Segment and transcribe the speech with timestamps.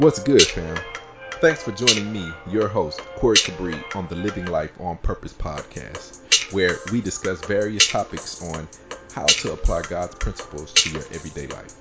[0.00, 0.76] What's good, fam?
[1.40, 6.52] Thanks for joining me, your host, Corey Cabri, on the Living Life on Purpose podcast,
[6.52, 8.68] where we discuss various topics on
[9.10, 11.74] how to apply God's principles to your everyday life.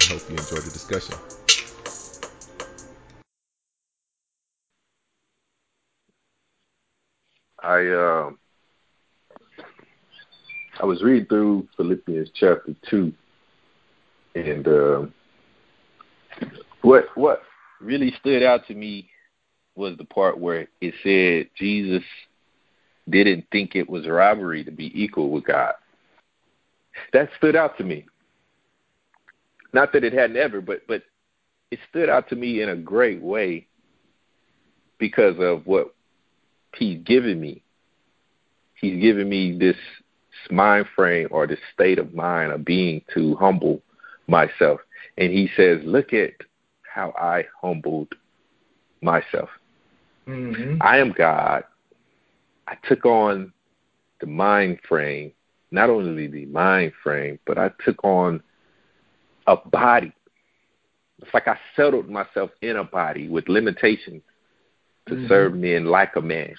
[0.00, 1.16] I hope you enjoy the discussion.
[7.60, 8.30] I uh,
[10.80, 13.12] I was reading through Philippians chapter two,
[14.36, 15.06] and uh,
[16.82, 17.42] what what
[17.80, 19.08] really stood out to me
[19.76, 22.04] was the part where it said Jesus
[23.08, 25.74] didn't think it was robbery to be equal with God.
[27.12, 28.06] That stood out to me.
[29.72, 31.02] Not that it hadn't ever, but but
[31.70, 33.66] it stood out to me in a great way
[34.98, 35.94] because of what
[36.76, 37.62] he's given me.
[38.80, 39.76] He's given me this
[40.50, 43.82] mind frame or this state of mind of being to humble
[44.28, 44.80] myself.
[45.18, 46.32] And he says, Look at
[46.94, 48.14] how I humbled
[49.02, 49.48] myself.
[50.28, 50.80] Mm-hmm.
[50.80, 51.64] I am God.
[52.68, 53.52] I took on
[54.20, 55.32] the mind frame,
[55.70, 58.42] not only the mind frame, but I took on
[59.46, 60.12] a body.
[61.20, 64.22] It's like I settled myself in a body with limitations
[65.08, 65.28] to mm-hmm.
[65.28, 66.54] serve men like a man.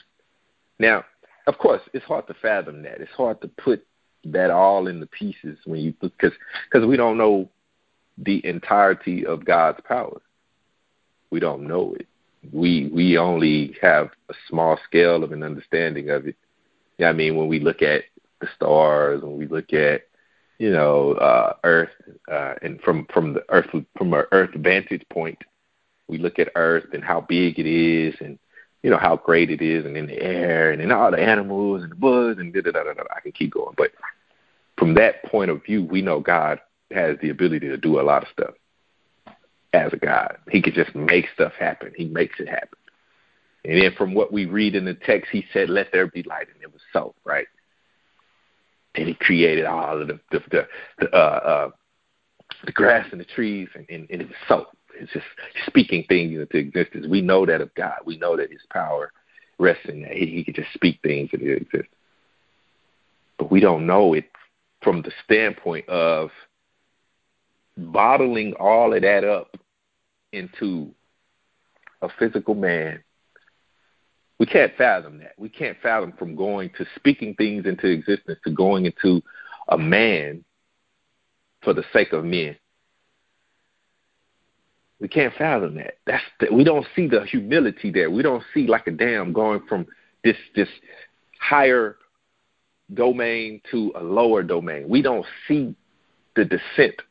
[0.80, 1.06] Now,
[1.48, 3.00] of course, it's hard to fathom that.
[3.00, 3.86] It's hard to put
[4.26, 6.34] that all in the pieces when you because
[6.70, 7.48] because we don't know
[8.18, 10.20] the entirety of God's power.
[11.32, 12.08] We don't know it.
[12.54, 16.36] We we only have a small scale of an understanding of it.
[16.98, 18.04] Yeah, I mean when we look at
[18.42, 20.04] the stars, when we look at
[20.60, 21.90] you know uh, Earth,
[22.32, 25.40] uh, and from from the Earth from our Earth vantage point,
[26.08, 28.38] we look at Earth and how big it is, and
[28.84, 31.82] you know how great it is, and in the air, and in all the animals
[31.82, 32.84] and the birds, and da da da.
[32.84, 33.04] da.
[33.16, 33.92] I can keep going, but
[34.78, 36.60] from that point of view, we know God
[36.92, 38.54] has the ability to do a lot of stuff
[39.76, 40.38] as a God.
[40.50, 41.92] He could just make stuff happen.
[41.96, 42.78] He makes it happen.
[43.64, 46.48] And then from what we read in the text, he said, "Let there be light,"
[46.54, 47.16] and it was so.
[47.24, 47.48] Right.
[48.94, 50.68] And he created all of the the the,
[51.00, 51.70] the, uh, uh,
[52.66, 54.68] the grass and the trees, and, and, and it was so.
[54.98, 55.26] It's just
[55.66, 57.08] speaking things into existence.
[57.08, 57.98] We know that of God.
[58.06, 59.12] We know that His power
[59.60, 60.14] rests in that.
[60.14, 61.90] He, he could just speak things into existence.
[63.38, 64.26] But we don't know it
[64.82, 66.30] from the standpoint of
[67.78, 69.58] bottling all of that up
[70.32, 70.92] into
[72.02, 73.04] a physical man.
[74.38, 75.34] We can't fathom that.
[75.38, 79.22] We can't fathom from going to speaking things into existence to going into
[79.70, 80.44] a man
[81.64, 82.58] for the sake of men.
[85.00, 85.96] We can't fathom that.
[86.06, 88.10] That's the, we don't see the humility there.
[88.10, 89.86] We don't see like a dam going from
[90.24, 90.70] this this
[91.40, 91.98] higher
[92.94, 94.88] domain to a lower domain.
[94.88, 95.76] We don't see
[96.36, 97.02] the descent.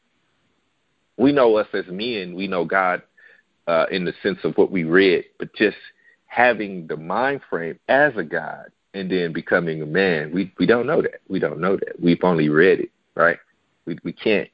[1.17, 2.35] We know us as men.
[2.35, 3.03] We know God
[3.67, 5.77] uh, in the sense of what we read, but just
[6.27, 10.87] having the mind frame as a God and then becoming a man, we we don't
[10.87, 11.21] know that.
[11.29, 12.01] We don't know that.
[12.01, 13.39] We've only read it, right?
[13.87, 14.49] We we can't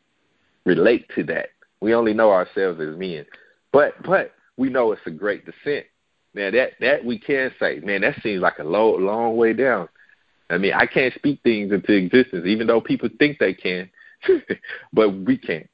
[0.65, 1.50] relate to that.
[1.81, 3.27] We only know ourselves as men,
[3.72, 5.87] but but we know it's a great descent.
[6.34, 9.88] Now that that we can say, man, that seems like a low, long way down.
[10.50, 13.88] I mean, I can't speak things into existence, even though people think they can,
[14.92, 15.70] but we can't.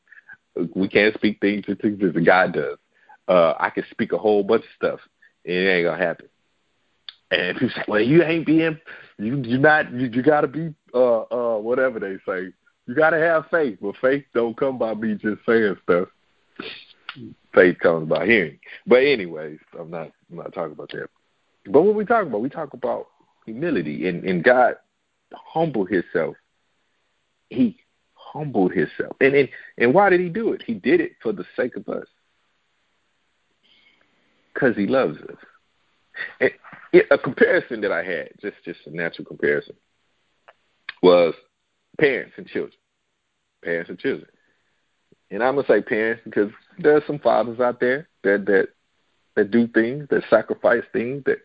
[0.75, 2.27] We can't speak things into existence.
[2.27, 2.78] God does
[3.28, 5.00] uh, I can speak a whole bunch of stuff.
[5.44, 6.28] And it ain't gonna happen.
[7.31, 8.78] And people say, "Well, you ain't being,
[9.19, 12.53] you you not, you, you gotta be, uh, uh, whatever they say.
[12.87, 16.09] You gotta have faith, but faith don't come by me just saying stuff.
[17.53, 18.59] Faith comes by hearing.
[18.87, 21.09] But anyways, I'm not, I'm not talking about that.
[21.65, 22.43] But what we talking about?
[22.43, 23.09] We talk about
[23.45, 24.77] humility, and and God
[25.34, 26.37] humbled Himself.
[27.50, 27.78] He
[28.36, 29.48] humbled Himself, and and
[29.78, 30.62] and why did He do it?
[30.66, 32.06] He did it for the sake of us
[34.56, 35.36] because he loves us.
[36.41, 36.50] And
[37.10, 39.76] a comparison that I had, just just a natural comparison,
[41.02, 41.34] was
[42.00, 42.72] parents and children.
[43.62, 44.28] Parents and children.
[45.30, 48.68] And I'm gonna say parents because there are some fathers out there that that
[49.34, 51.39] that do things, that sacrifice things, that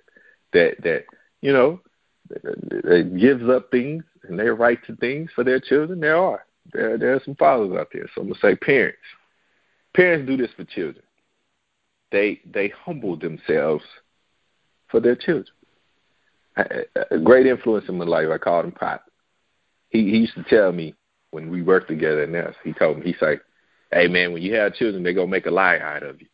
[0.53, 1.03] that that
[1.41, 1.81] you know
[2.29, 2.44] that,
[2.83, 5.99] that gives up things and their right to things for their children.
[5.99, 8.09] There are there there are some fathers out there.
[8.13, 8.99] So I'm gonna say parents.
[9.93, 11.03] Parents do this for children
[12.11, 13.83] they they humble themselves
[14.89, 15.47] for their children.
[16.57, 16.65] A,
[17.11, 18.27] a great influence in my life.
[18.31, 19.05] I called him Pop.
[19.89, 20.93] He he used to tell me
[21.31, 22.55] when we worked together in this.
[22.63, 23.41] He told me he's like,
[23.91, 26.27] "Hey man, when you have children, they gonna make a lie out of you."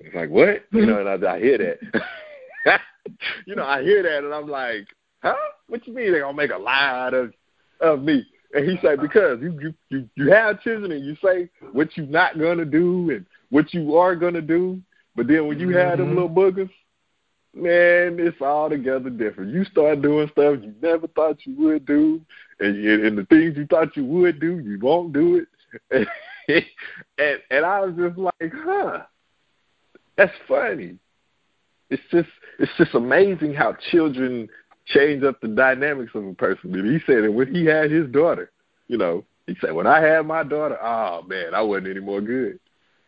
[0.00, 0.64] It's like what?
[0.72, 2.80] You know, and I, I hear that.
[3.46, 4.86] you know, I hear that, and I'm like,
[5.22, 5.34] "Huh?
[5.68, 7.32] What you mean they gonna make a lie out of
[7.80, 8.24] of me?"
[8.54, 12.06] And he said, "Because you you you, you have children, and you say what you're
[12.06, 14.80] not gonna do and what you are gonna do,
[15.16, 15.76] But then when you mm-hmm.
[15.76, 16.70] have them little boogers,
[17.52, 19.52] man, it's all together different.
[19.52, 22.20] You start doing stuff you never thought you would do,
[22.60, 25.44] and you, and the things you thought you would do, you won't do
[25.90, 26.08] it.
[27.18, 29.02] and and I was just like, huh,
[30.16, 30.96] that's funny.
[31.90, 32.28] It's just
[32.58, 34.48] it's just amazing how children
[34.86, 36.74] change up the dynamics of a person.
[36.74, 38.50] And he said that when he had his daughter,
[38.88, 42.20] you know, he said when I had my daughter, oh man, I wasn't any more
[42.20, 42.58] good.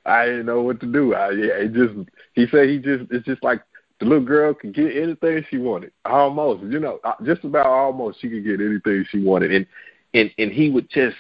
[0.05, 1.15] I didn't know what to do.
[1.15, 1.95] I yeah, it just
[2.35, 3.63] he said he just it's just like
[3.99, 5.93] the little girl could get anything she wanted.
[6.05, 9.67] Almost, you know, uh, just about almost she could get anything she wanted, and
[10.15, 11.17] and and he would just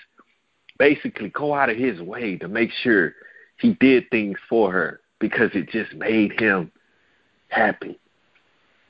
[0.78, 3.14] basically go out of his way to make sure
[3.58, 6.70] he did things for her because it just made him
[7.48, 7.98] happy.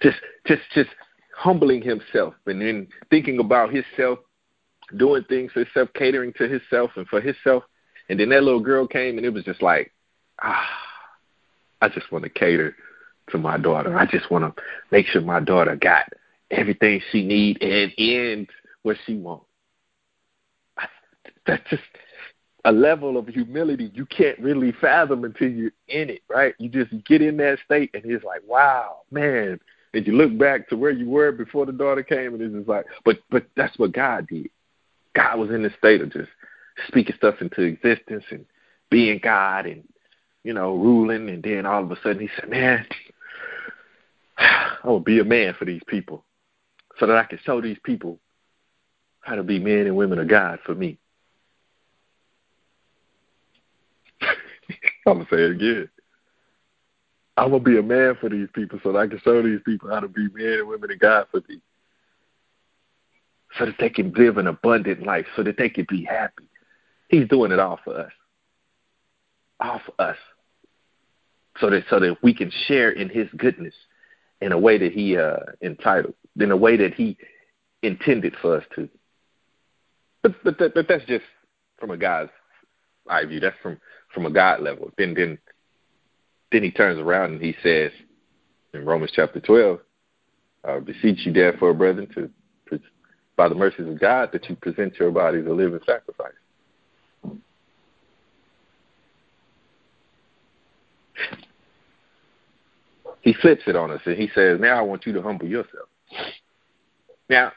[0.02, 0.90] Just just just
[1.36, 4.18] humbling himself and then thinking about himself,
[4.96, 7.62] doing things for himself, catering to himself and for himself.
[8.08, 9.92] And then that little girl came and it was just like,
[10.42, 10.66] ah,
[11.82, 12.74] I just want to cater
[13.30, 13.98] to my daughter.
[13.98, 16.08] I just want to make sure my daughter got
[16.50, 18.48] everything she need and and
[18.82, 19.46] what she wants.
[21.46, 21.82] That's just
[22.64, 26.54] a level of humility you can't really fathom until you're in it, right?
[26.58, 29.60] You just get in that state and it's like, wow, man.
[29.96, 32.68] And you look back to where you were before the daughter came and it's just
[32.68, 34.50] like but but that's what God did.
[35.14, 36.28] God was in the state of just
[36.86, 38.44] speaking stuff into existence and
[38.90, 39.82] being God and,
[40.44, 42.86] you know, ruling and then all of a sudden he said, Man,
[44.36, 46.26] I will be a man for these people
[47.00, 48.18] so that I can show these people
[49.20, 50.98] how to be men and women of God for me.
[54.20, 54.28] I'm
[55.06, 55.88] gonna say it again.
[57.36, 59.90] I'm gonna be a man for these people so that I can show these people
[59.90, 61.60] how to be men and women of God for me.
[63.58, 66.48] So that they can live an abundant life, so that they can be happy.
[67.08, 68.12] He's doing it all for us.
[69.60, 70.16] All for us.
[71.60, 73.74] So that so that we can share in his goodness
[74.40, 77.16] in a way that he uh, entitled, in a way that he
[77.82, 78.88] intended for us to.
[80.22, 81.24] But but, but that's just
[81.78, 82.28] from a guy's
[83.08, 83.40] eye view.
[83.40, 83.78] That's from
[84.12, 84.90] from a God level.
[84.98, 85.38] Then then
[86.52, 87.90] then he turns around and he says
[88.72, 89.80] in Romans chapter twelve,
[90.64, 92.30] I beseech you therefore, brethren, to
[93.36, 96.32] by the mercies of God that you present your bodies a living sacrifice.
[103.20, 105.88] He flips it on us and he says, Now I want you to humble yourself.
[107.28, 107.52] Now,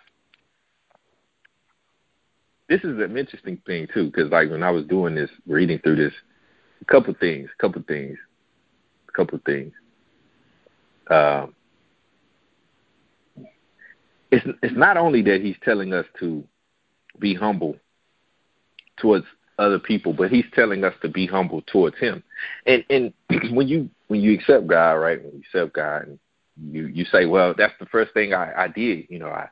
[2.67, 5.97] this is an interesting thing too, because like when I was doing this, reading through
[5.97, 6.13] this,
[6.81, 8.17] a couple things, a couple things,
[9.09, 9.73] a couple things.
[11.09, 11.53] Um,
[14.31, 16.43] it's it's not only that he's telling us to
[17.19, 17.75] be humble
[18.97, 19.25] towards
[19.57, 22.23] other people, but he's telling us to be humble towards him.
[22.65, 23.13] And and
[23.51, 25.23] when you when you accept God, right?
[25.23, 26.19] When you accept God and
[26.71, 29.49] you you say, Well, that's the first thing I, I did, you know, I,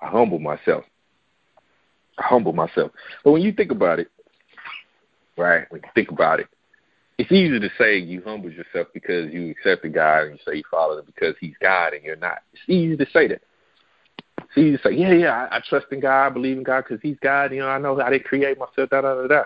[0.00, 0.84] I humble myself.
[2.18, 2.92] I humble myself.
[3.24, 4.08] But when you think about it,
[5.36, 6.48] right, when you think about it,
[7.18, 10.64] it's easy to say you humble yourself because you accepted God and you say you
[10.70, 12.42] follow him because he's God and you're not.
[12.52, 13.42] It's easy to say that.
[14.38, 16.84] It's easy to say, yeah, yeah, I, I trust in God, I believe in God
[16.86, 17.52] because He's God.
[17.52, 18.90] You know, I know I didn't create myself.
[18.90, 19.42] Da da da da.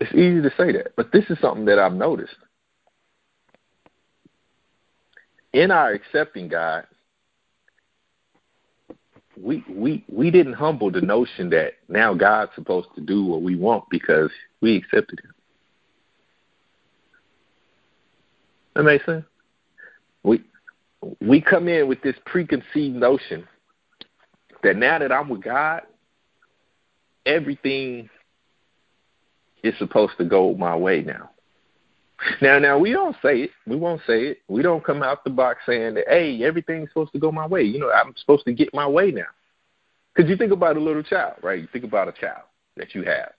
[0.00, 2.34] It's easy to say that, but this is something that I've noticed.
[5.52, 6.86] In our accepting God,
[9.40, 13.56] we we we didn't humble the notion that now God's supposed to do what we
[13.56, 15.32] want because we accepted Him.
[18.74, 19.24] That makes sense.
[20.22, 20.42] We
[21.20, 23.46] we come in with this preconceived notion
[24.62, 25.82] that now that I'm with God,
[27.26, 28.08] everything
[29.62, 31.30] is supposed to go my way now.
[32.40, 33.50] Now, now we don't say it.
[33.66, 34.38] We won't say it.
[34.48, 37.62] We don't come out the box saying that, hey, everything's supposed to go my way.
[37.62, 39.26] You know, I'm supposed to get my way now.
[40.14, 41.60] Because you think about a little child, right?
[41.60, 42.42] You think about a child
[42.76, 43.32] that you have.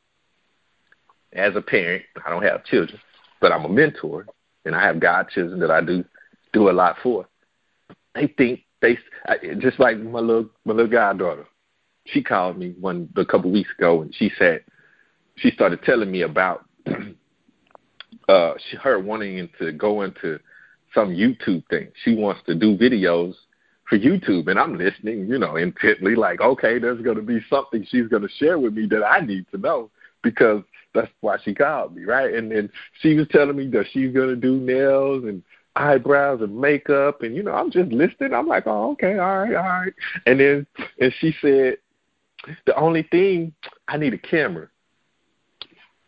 [1.31, 2.99] As a parent, I don't have children,
[3.39, 4.25] but I'm a mentor,
[4.65, 6.03] and I have God children that I do
[6.51, 7.27] do a lot for
[8.15, 8.97] they think they
[9.59, 11.45] just like my little my little goddaughter.
[12.05, 14.63] She called me one a couple weeks ago and she said
[15.35, 16.65] she started telling me about
[18.29, 20.39] uh she, her wanting to go into
[20.93, 21.87] some YouTube thing.
[22.03, 23.33] She wants to do videos
[23.89, 28.07] for YouTube and I'm listening, you know, intently like, okay, there's gonna be something she's
[28.07, 29.89] gonna share with me that I need to know
[30.21, 30.61] because
[30.93, 32.33] that's why she called me, right?
[32.33, 32.69] And then
[33.01, 35.43] she was telling me that she's gonna do nails and
[35.75, 39.55] eyebrows and makeup and you know i'm just listening i'm like oh okay all right
[39.55, 39.93] all right
[40.27, 40.67] and then
[40.99, 41.77] and she said
[42.67, 43.51] the only thing
[43.87, 44.67] i need a camera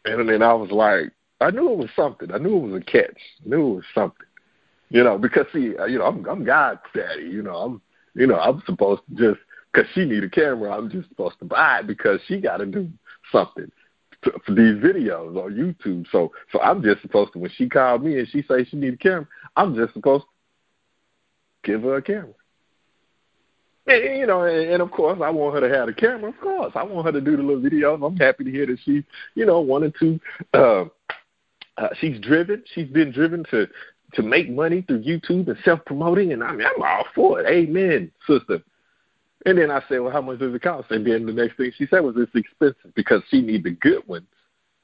[0.05, 1.11] and then i was like
[1.41, 2.31] I knew it was something.
[2.31, 3.19] I knew it was a catch.
[3.45, 4.25] I knew it was something.
[4.89, 7.23] You know, because see, uh, you know, I'm I'm God's daddy.
[7.23, 7.81] You know, I'm
[8.13, 11.45] you know, I'm supposed to just because she need a camera, I'm just supposed to
[11.45, 12.89] buy it because she got to do
[13.31, 13.69] something
[14.45, 16.05] for these videos on YouTube.
[16.11, 18.93] So, so I'm just supposed to when she called me and she say she need
[18.93, 22.33] a camera, I'm just supposed to give her a camera.
[23.87, 26.29] And, you know, and, and of course, I want her to have the camera.
[26.29, 28.05] Of course, I want her to do the little videos.
[28.05, 29.03] I'm happy to hear that she,
[29.35, 30.19] you know, wanted to.
[30.53, 30.85] Uh,
[31.77, 32.63] uh, she's driven.
[32.73, 33.67] She's been driven to
[34.13, 37.47] to make money through YouTube and self promoting, and I mean, I'm all for it.
[37.47, 38.61] Amen, sister.
[39.45, 40.89] And then I said, well, how much does it cost?
[40.89, 44.05] And then the next thing she said was it's expensive because she need the good
[44.07, 44.25] ones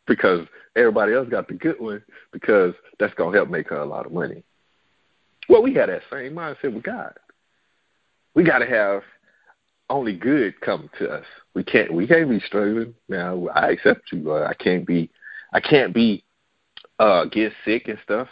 [0.07, 4.05] because everybody else got the good one because that's gonna help make her a lot
[4.05, 4.43] of money.
[5.49, 7.13] Well, we had that same mindset with God.
[8.35, 9.03] We got to have
[9.89, 11.25] only good come to us.
[11.53, 12.95] We can't we can't be struggling.
[13.09, 15.09] Now I accept you, but I can't be
[15.53, 16.23] I can't be
[16.99, 18.29] uh get sick and stuff.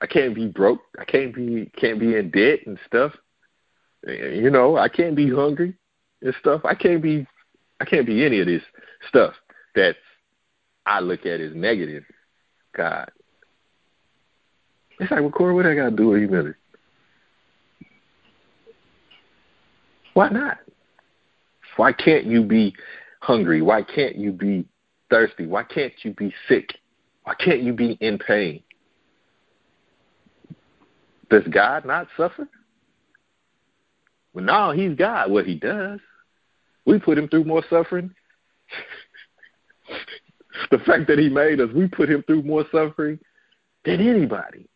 [0.00, 0.82] I can't be broke.
[0.98, 3.12] I can't be can't be in debt and stuff.
[4.06, 5.74] You know, I can't be hungry
[6.22, 6.62] and stuff.
[6.64, 7.26] I can't be
[7.80, 8.62] I can't be any of this
[9.08, 9.34] stuff
[9.74, 9.96] that
[10.86, 12.04] I look at as negative.
[12.76, 13.10] God.
[15.00, 16.58] It's like, well, Corey, what I got to do with humility?
[20.14, 20.58] Why not?
[21.76, 22.74] Why can't you be
[23.20, 23.62] hungry?
[23.62, 24.66] Why can't you be
[25.10, 25.46] thirsty?
[25.46, 26.78] Why can't you be sick?
[27.24, 28.62] Why can't you be in pain?
[31.30, 32.46] Does God not suffer?
[34.34, 35.30] Well, no, he's God.
[35.30, 36.00] What he does,
[36.84, 38.14] we put him through more suffering.
[40.70, 43.18] the fact that he made us, we put him through more suffering
[43.84, 44.66] than anybody.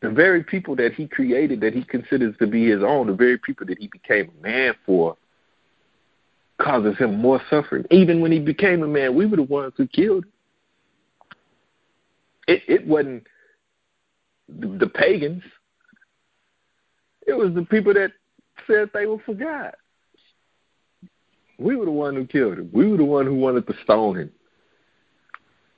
[0.00, 3.38] The very people that he created, that he considers to be his own, the very
[3.38, 5.16] people that he became a man for,
[6.60, 7.84] causes him more suffering.
[7.90, 10.32] Even when he became a man, we were the ones who killed him.
[12.48, 13.26] It, it wasn't
[14.48, 15.44] the, the pagans
[17.26, 18.12] it was the people that
[18.66, 19.72] said they were for God.
[21.58, 22.70] We were the one who killed him.
[22.72, 24.32] We were the one who wanted to stone him.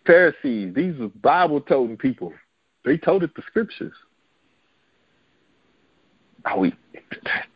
[0.07, 2.33] Pharisees, these were Bible toting people.
[2.85, 3.95] They told it the scriptures.
[6.45, 6.75] How we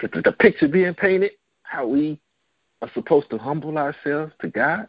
[0.00, 2.18] the, picture being painted, how we
[2.80, 4.88] are supposed to humble ourselves to God.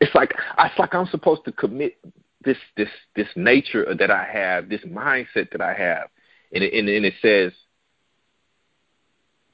[0.00, 1.96] It's like it's like I'm supposed to commit
[2.44, 6.08] this this this nature that I have, this mindset that I have,
[6.52, 7.52] and and, and it says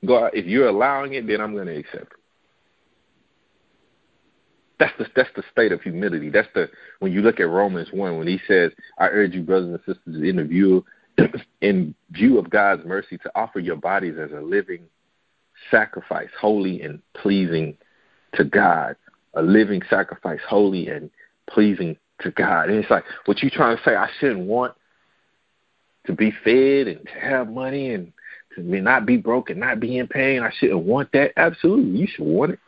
[0.06, 2.18] God, if you're allowing it, then I'm going to accept it.
[4.78, 6.30] That's the that's the state of humility.
[6.30, 6.68] That's the
[6.98, 10.22] when you look at Romans one when he says, "I urge you, brothers and sisters,
[10.28, 10.84] in the view
[11.60, 14.82] in view of God's mercy, to offer your bodies as a living
[15.70, 17.76] sacrifice, holy and pleasing
[18.34, 18.96] to God,
[19.34, 21.08] a living sacrifice, holy and
[21.48, 23.94] pleasing to God." And it's like, what you trying to say?
[23.94, 24.74] I shouldn't want
[26.06, 28.12] to be fed and to have money and
[28.54, 30.42] to not be broken, not be in pain.
[30.42, 31.32] I shouldn't want that.
[31.36, 32.58] Absolutely, you should want it,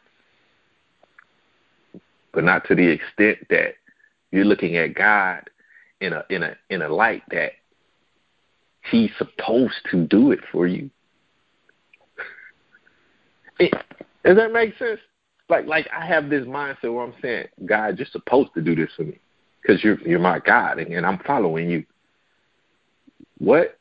[2.32, 3.74] but not to the extent that
[4.30, 5.48] you're looking at God
[6.00, 7.52] in a in a in a light that
[8.90, 10.90] He's supposed to do it for you.
[13.58, 13.72] It,
[14.24, 15.00] does that make sense?
[15.48, 18.90] Like like I have this mindset where I'm saying, God, you're supposed to do this
[18.96, 19.18] for me
[19.62, 21.84] because you're you're my God and, and I'm following you.
[23.38, 23.78] What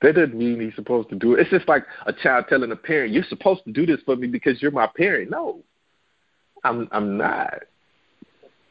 [0.00, 1.40] that doesn't mean he's supposed to do it.
[1.40, 4.28] It's just like a child telling a parent, "You're supposed to do this for me
[4.28, 5.62] because you're my parent." No,
[6.64, 6.88] I'm.
[6.92, 7.64] I'm not.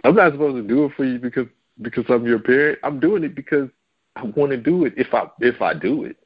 [0.03, 1.48] I'm not supposed to do it for you because
[1.81, 2.79] because I'm your parent.
[2.84, 3.69] I'm doing it because
[4.15, 4.93] I want to do it.
[4.96, 6.17] If I if I do it,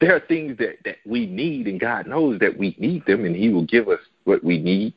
[0.00, 3.34] there are things that that we need, and God knows that we need them, and
[3.34, 4.94] He will give us what we need.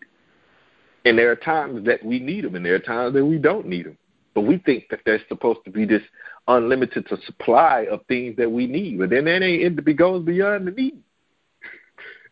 [1.05, 3.67] And there are times that we need them, and there are times that we don't
[3.67, 3.97] need them.
[4.33, 6.01] But we think that there's supposed to be this
[6.47, 8.99] unlimited to supply of things that we need.
[8.99, 10.99] But then that ain't it goes beyond the need.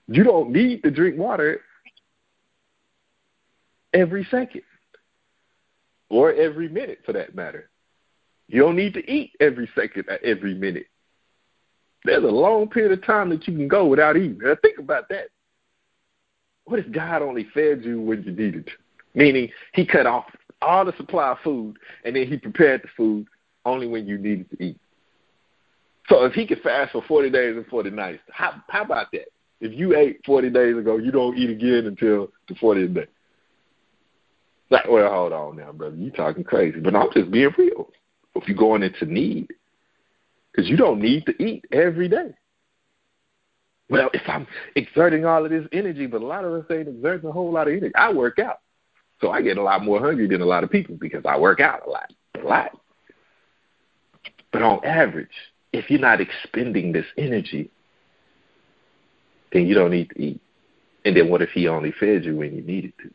[0.07, 1.61] You don't need to drink water
[3.93, 4.63] every second.
[6.09, 7.69] Or every minute for that matter.
[8.47, 10.87] You don't need to eat every second or every minute.
[12.03, 14.39] There's a long period of time that you can go without eating.
[14.41, 15.27] Now think about that.
[16.65, 18.71] What if God only fed you when you needed to?
[19.13, 20.25] Meaning he cut off
[20.61, 23.27] all the supply of food and then he prepared the food
[23.65, 24.79] only when you needed to eat.
[26.09, 29.27] So if he could fast for 40 days and 40 nights, how, how about that?
[29.59, 33.07] If you ate 40 days ago, you don't eat again until the 40th day.
[34.71, 35.95] Like, well, hold on now, brother.
[35.95, 36.79] you're talking crazy.
[36.79, 37.89] But I'm just being real.
[38.35, 39.49] If you're going into need,
[40.51, 42.33] because you don't need to eat every day.
[43.89, 47.29] Well, if I'm exerting all of this energy, but a lot of us ain't exerting
[47.29, 47.93] a whole lot of energy.
[47.93, 48.59] I work out.
[49.19, 51.59] So I get a lot more hungry than a lot of people because I work
[51.59, 52.11] out a lot.
[52.41, 52.71] A lot.
[54.51, 55.29] But on average,
[55.73, 57.69] if you're not expending this energy,
[59.53, 60.41] then you don't need to eat.
[61.05, 63.09] And then what if he only fed you when you needed to?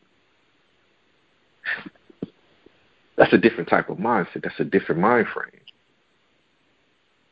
[3.17, 4.43] That's a different type of mindset.
[4.43, 5.61] That's a different mind frame.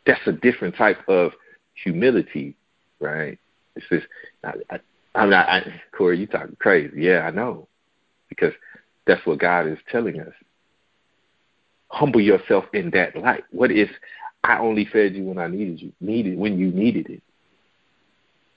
[0.06, 1.32] That's a different type of
[1.84, 2.56] humility,
[3.00, 3.38] right?
[3.76, 4.08] It's just,
[4.44, 4.80] I, I,
[5.14, 7.02] I'm not, I, Corey, you talking crazy.
[7.02, 7.68] Yeah, I know.
[8.30, 8.54] Because
[9.06, 10.34] that's what God is telling us.
[11.96, 13.46] Humble yourself in that light.
[13.52, 13.90] What if
[14.44, 17.24] I only fed you when I needed you, needed when you needed it?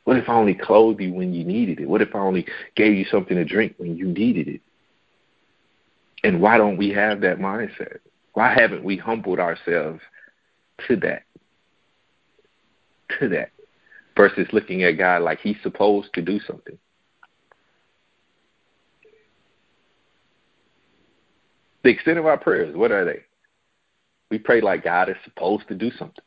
[0.03, 1.89] What if I only clothed you when you needed it?
[1.89, 4.61] What if I only gave you something to drink when you needed it?
[6.25, 7.99] And why don't we have that mindset?
[8.33, 10.01] Why haven't we humbled ourselves
[10.89, 11.23] to that?
[13.21, 13.51] To that.
[14.17, 16.77] Versus looking at God like he's supposed to do something.
[21.85, 23.21] The extent of our prayers, what are they?
[24.31, 26.25] We pray like God is supposed to do something.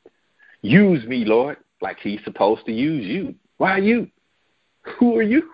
[0.61, 3.35] Use me, Lord, like he's supposed to use you.
[3.57, 4.07] Why you?
[4.99, 5.49] Who are you?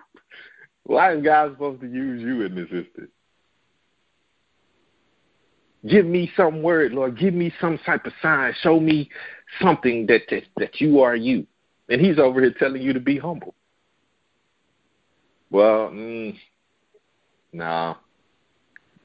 [0.84, 3.10] Why is God supposed to use you in this instance?
[5.86, 7.18] Give me some word, Lord.
[7.18, 8.54] Give me some type of sign.
[8.62, 9.08] Show me
[9.60, 11.46] something that that, that you are you.
[11.88, 13.54] And he's over here telling you to be humble.
[15.50, 16.36] Well, mm,
[17.52, 17.96] nah.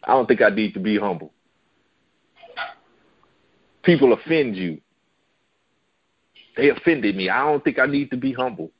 [0.03, 1.31] I don't think I need to be humble.
[3.83, 4.79] People offend you.
[6.55, 7.29] They offended me.
[7.29, 8.71] I don't think I need to be humble.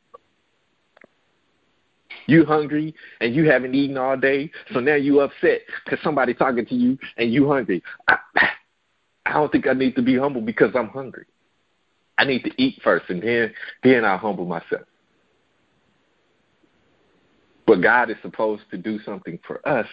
[2.26, 6.66] You hungry and you haven't eaten all day, so now you upset because somebody talking
[6.66, 7.84] to you and you hungry.
[8.08, 8.18] I,
[9.26, 11.26] I don't think I need to be humble because I'm hungry.
[12.18, 14.84] I need to eat first, and then then I'll humble myself.
[17.66, 19.88] But God is supposed to do something for us,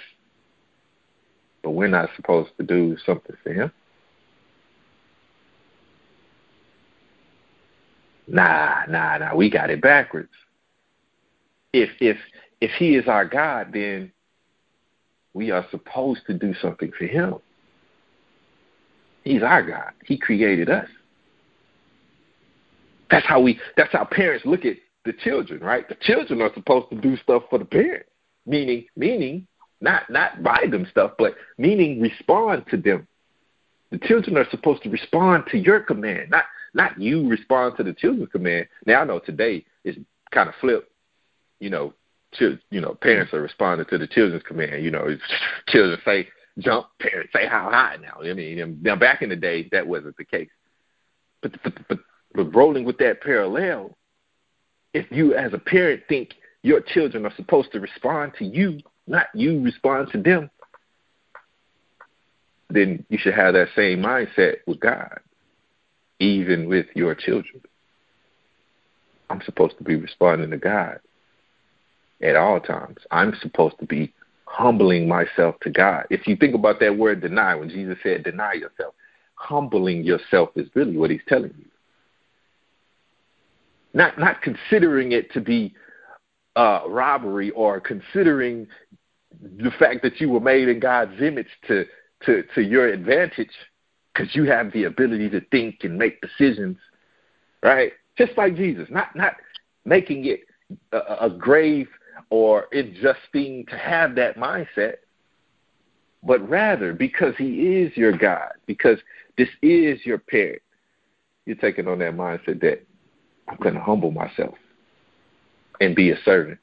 [1.63, 3.73] but we're not supposed to do something for Him.
[8.31, 9.35] Nah, nah, nah.
[9.35, 10.31] We got it backwards
[11.73, 12.17] if if
[12.61, 14.13] if he is our God, then
[15.33, 17.37] we are supposed to do something for him.
[19.25, 19.93] He's our God.
[20.05, 20.89] He created us.
[23.11, 25.89] That's how we that's how parents look at the children, right?
[25.89, 28.09] The children are supposed to do stuff for the parents.
[28.47, 29.47] Meaning meaning
[29.81, 33.07] not not buy them stuff, but meaning respond to them.
[33.91, 37.93] The children are supposed to respond to your command, not not you respond to the
[37.93, 38.69] children's command.
[38.87, 39.97] Now I know today is
[40.33, 40.91] kind of flipped
[41.61, 41.95] you know,
[42.33, 44.83] ch- you know, parents are responding to the children's command.
[44.83, 45.17] You know,
[45.69, 46.29] children say
[46.59, 47.97] jump, parents say how high.
[48.03, 50.51] Now, I mean, now back in the day, that wasn't the case.
[51.43, 51.99] But but but,
[52.35, 53.97] but rolling with that parallel,
[54.93, 59.27] if you as a parent think your children are supposed to respond to you, not
[59.35, 60.51] you respond to them,
[62.69, 65.21] then you should have that same mindset with God,
[66.21, 67.63] even with your children.
[69.29, 71.01] I'm supposed to be responding to God
[72.23, 72.99] at all times.
[73.11, 74.13] I'm supposed to be
[74.45, 76.07] humbling myself to God.
[76.11, 78.95] If you think about that word deny, when Jesus said deny yourself,
[79.35, 81.67] humbling yourself is really what he's telling you.
[83.95, 85.75] Not not considering it to be
[86.57, 88.67] uh, robbery or considering
[89.41, 91.85] the fact that you were made in God's image to
[92.27, 93.51] to, to your advantage
[94.13, 96.77] because you have the ability to think and make decisions,
[97.63, 97.93] right?
[98.19, 99.37] Just like Jesus, not not
[99.85, 100.41] making it
[100.93, 101.89] a, a grave
[102.31, 104.97] or adjusting to have that mindset,
[106.23, 108.99] but rather because He is your God, because
[109.39, 110.63] this is your parent,
[111.47, 112.85] you're taking on that mindset that
[113.49, 114.55] I'm going to humble myself
[115.81, 116.59] and be a servant.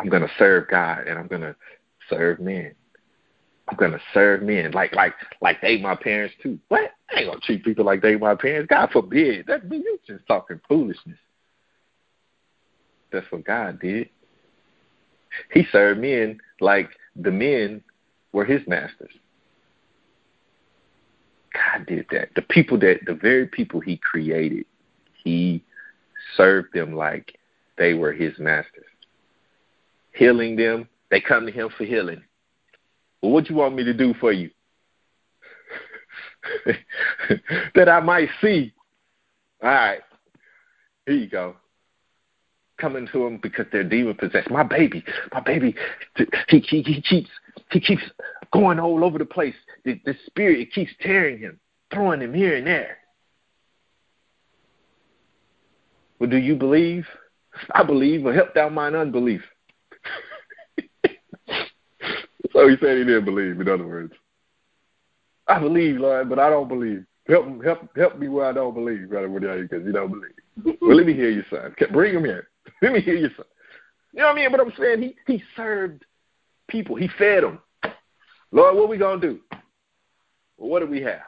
[0.00, 1.56] I'm going to serve God and I'm going to
[2.08, 2.74] serve men.
[3.68, 6.58] I'm gonna serve men like like like they my parents too.
[6.68, 6.92] What?
[7.10, 8.68] I ain't gonna treat people like they my parents.
[8.68, 9.46] God forbid.
[9.46, 11.18] That you just talking foolishness.
[13.12, 14.08] That's what God did.
[15.52, 17.82] He served men like the men
[18.32, 19.12] were his masters.
[21.52, 22.28] God did that.
[22.34, 24.64] The people that, the very people he created,
[25.24, 25.62] he
[26.36, 27.38] served them like
[27.76, 28.84] they were his masters.
[30.12, 32.22] Healing them, they come to him for healing.
[33.22, 34.50] Well, what you want me to do for you?
[37.74, 38.72] that I might see.
[39.62, 40.00] All right,
[41.06, 41.56] here you go
[42.78, 44.50] coming to him because they're demon possessed.
[44.50, 45.74] My baby, my baby,
[46.48, 47.28] he, he, he keeps
[47.70, 48.02] he keeps
[48.52, 49.54] going all over the place.
[49.84, 51.60] The, the spirit it keeps tearing him,
[51.92, 52.98] throwing him here and there.
[56.18, 57.06] Well, do you believe?
[57.72, 59.42] I believe, or help thou mine unbelief.
[62.52, 63.60] So he said he didn't believe.
[63.60, 64.12] In other words,
[65.46, 67.04] I believe, Lord, but I don't believe.
[67.26, 70.78] Help, help, help me where I don't believe, brother, because you don't believe.
[70.80, 71.74] well, let me hear your son.
[71.92, 72.48] Bring him here.
[72.82, 73.46] Let me hear your son.
[74.12, 74.50] You know what I mean?
[74.50, 76.04] But I'm saying he he served
[76.68, 76.96] people.
[76.96, 77.60] He fed them.
[78.50, 79.40] Lord, what are we gonna do?
[80.56, 81.20] Well, what do we have?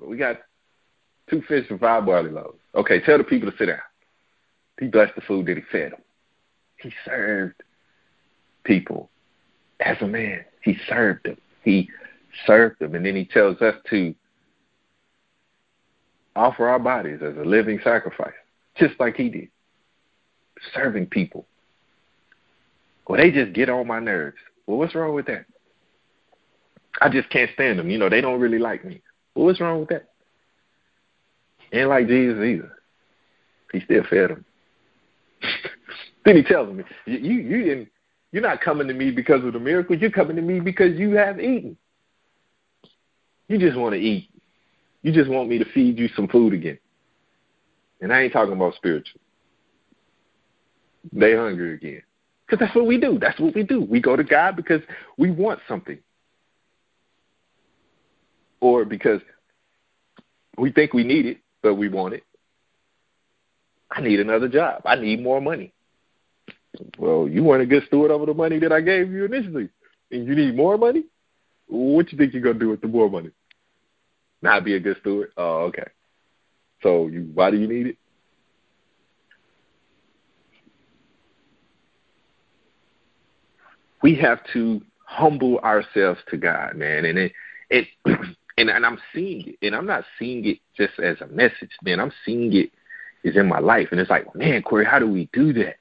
[0.00, 0.38] Well, we got
[1.30, 2.58] two fish and five barley loaves.
[2.74, 3.78] Okay, tell the people to sit down.
[4.80, 6.00] He blessed the food that he fed them.
[6.80, 7.62] He served
[8.64, 9.10] people
[9.84, 10.44] as a man.
[10.62, 11.36] He served them.
[11.64, 11.88] He
[12.46, 12.94] served them.
[12.94, 14.14] And then he tells us to
[16.34, 18.32] offer our bodies as a living sacrifice,
[18.76, 19.48] just like he did.
[20.74, 21.46] Serving people.
[23.08, 24.36] Well, they just get on my nerves.
[24.66, 25.46] Well, what's wrong with that?
[27.00, 27.90] I just can't stand them.
[27.90, 29.02] You know, they don't really like me.
[29.34, 30.08] Well, what's wrong with that?
[31.72, 32.72] Ain't like Jesus either.
[33.72, 34.44] He still fed them.
[36.24, 37.88] then he tells me, you, you, you didn't,
[38.32, 39.96] you're not coming to me because of the miracle.
[39.96, 41.76] You're coming to me because you have eaten.
[43.48, 44.30] You just want to eat.
[45.02, 46.78] You just want me to feed you some food again.
[48.00, 49.20] And I ain't talking about spiritual.
[51.12, 52.02] They hungry again.
[52.46, 53.18] Because that's what we do.
[53.18, 53.82] That's what we do.
[53.82, 54.80] We go to God because
[55.18, 55.98] we want something.
[58.60, 59.20] Or because
[60.56, 62.24] we think we need it, but we want it.
[63.90, 64.82] I need another job.
[64.86, 65.72] I need more money.
[66.98, 69.68] Well, you weren't a good steward over the money that I gave you initially.
[70.10, 71.04] And you need more money?
[71.68, 73.30] What you think you're gonna do with the more money?
[74.42, 75.32] Not be a good steward?
[75.36, 75.86] Oh, okay.
[76.82, 77.96] So you why do you need it?
[84.02, 87.32] We have to humble ourselves to God, man, and it
[87.70, 91.70] it and and I'm seeing it, and I'm not seeing it just as a message,
[91.82, 92.00] man.
[92.00, 92.70] I'm seeing it
[93.24, 95.76] is in my life, and it's like, man, Corey, how do we do that?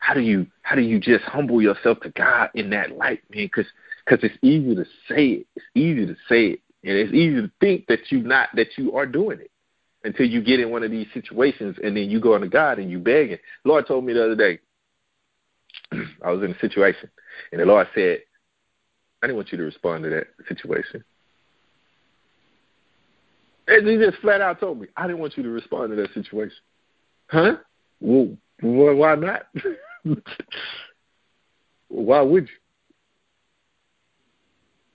[0.00, 3.44] How do you how do you just humble yourself to God in that light, man?
[3.44, 3.66] Because
[4.04, 7.50] because it's easy to say it, it's easy to say it, and it's easy to
[7.60, 9.50] think that you not that you are doing it
[10.02, 12.90] until you get in one of these situations, and then you go into God and
[12.90, 13.38] you begging.
[13.64, 14.58] Lord told me the other day,
[16.24, 17.10] I was in a situation,
[17.52, 18.20] and the Lord said,
[19.22, 21.04] I didn't want you to respond to that situation.
[23.68, 26.12] And he just flat out told me, I didn't want you to respond to that
[26.14, 26.56] situation.
[27.28, 27.56] Huh?
[28.00, 29.46] Well, why not?
[31.88, 32.54] why would you?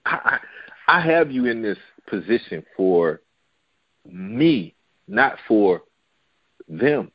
[0.06, 0.40] I,
[0.88, 3.22] I, have you in this position for
[4.06, 4.76] me,
[5.08, 5.82] not for
[6.68, 7.12] them.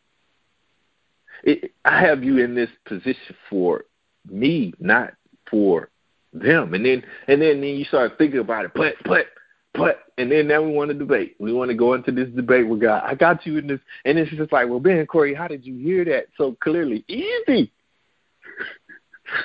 [1.45, 3.85] It, I have you in this position for
[4.29, 5.13] me, not
[5.49, 5.91] for
[6.33, 6.75] them.
[6.75, 8.73] And then and then, then you start thinking about it.
[8.75, 9.27] But but
[9.75, 11.37] but and then now we want to debate.
[11.39, 13.03] We want to go into this debate with God.
[13.05, 15.77] I got you in this, and it's just like, well, Ben Corey, how did you
[15.77, 17.05] hear that so clearly?
[17.09, 17.73] Easy,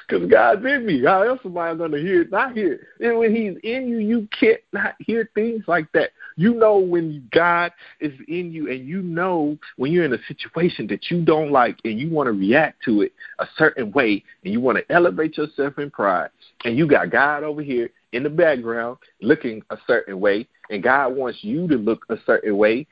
[0.08, 1.04] because God's in me.
[1.04, 2.32] How else am I going to hear it?
[2.32, 2.82] Not hear it.
[3.00, 6.12] And when He's in you, you can't not hear things like that.
[6.38, 10.88] You know when God is in you, and you know when you're in a situation
[10.88, 14.54] that you don't like, and you want to react to it a certain way, and
[14.54, 16.30] you want to elevate yourself in pride,
[16.66, 21.16] and you got God over here in the background looking a certain way, and God
[21.16, 22.88] wants you to look a certain way,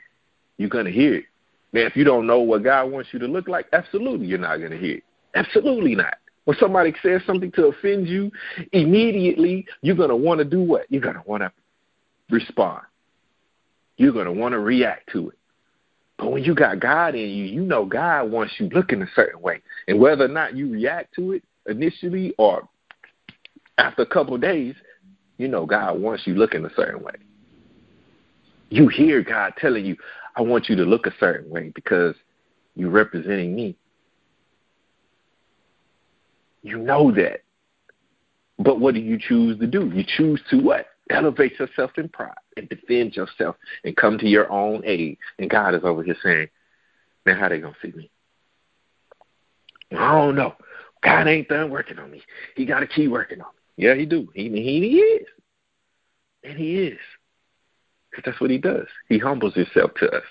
[0.58, 1.25] you're going to hear it.
[1.71, 4.58] Now, if you don't know what God wants you to look like, absolutely you're not
[4.58, 5.03] going to hear it.
[5.36, 6.15] Absolutely not.
[6.45, 8.32] When somebody says something to offend you,
[8.73, 10.86] immediately you're going to want to do what?
[10.89, 11.51] You're going to want to
[12.29, 12.82] respond.
[13.97, 15.38] You're going to want to react to it.
[16.17, 19.41] But when you got God in you, you know God wants you looking a certain
[19.41, 19.62] way.
[19.88, 22.67] And whether or not you react to it initially or
[23.77, 24.75] after a couple of days,
[25.38, 27.15] you know God wants you looking a certain way.
[28.69, 29.95] You hear God telling you,
[30.36, 32.15] I want you to look a certain way because
[32.75, 33.75] you're representing me.
[36.63, 37.41] You know that.
[38.58, 39.91] But what do you choose to do?
[39.93, 40.88] You choose to what?
[41.10, 45.17] Elevate yourself in pride and defend yourself and come to your own aid.
[45.38, 46.47] And God is over here saying,
[47.26, 48.10] Man, how they gonna see me?
[49.91, 50.56] I don't know.
[51.04, 52.21] God ain't done working on me.
[52.56, 53.86] He gotta keep working on me.
[53.86, 54.30] Yeah, he do.
[54.34, 55.28] He he, he is.
[56.43, 56.99] And he is.
[58.10, 58.88] Because that's what he does.
[59.10, 60.23] He humbles himself to us.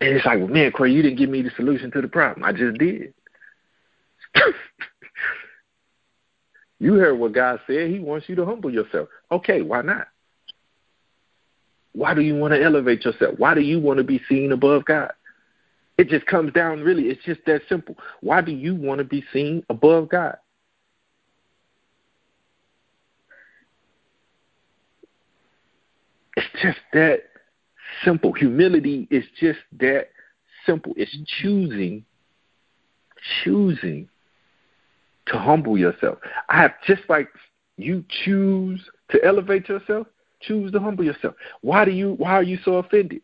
[0.00, 2.44] And it's like, man, Corey, you didn't give me the solution to the problem.
[2.44, 3.14] I just did.
[6.78, 7.90] you heard what God said.
[7.90, 9.08] He wants you to humble yourself.
[9.30, 10.08] Okay, why not?
[11.92, 13.36] Why do you want to elevate yourself?
[13.38, 15.12] Why do you want to be seen above God?
[15.98, 17.96] It just comes down really, it's just that simple.
[18.20, 20.36] Why do you want to be seen above God?
[26.36, 27.20] It's just that
[28.04, 28.32] simple.
[28.32, 30.10] Humility is just that
[30.66, 30.92] simple.
[30.96, 32.04] It's choosing,
[33.42, 34.10] choosing
[35.26, 36.18] to humble yourself.
[36.48, 37.28] I have just like
[37.76, 40.06] you choose to elevate yourself,
[40.40, 41.34] choose to humble yourself.
[41.60, 43.22] Why do you why are you so offended?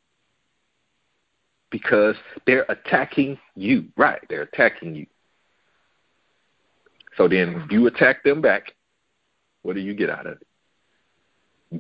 [1.71, 3.87] Because they're attacking you.
[3.97, 5.07] Right, they're attacking you.
[7.17, 8.73] So then you attack them back.
[9.63, 10.47] What do you get out of it?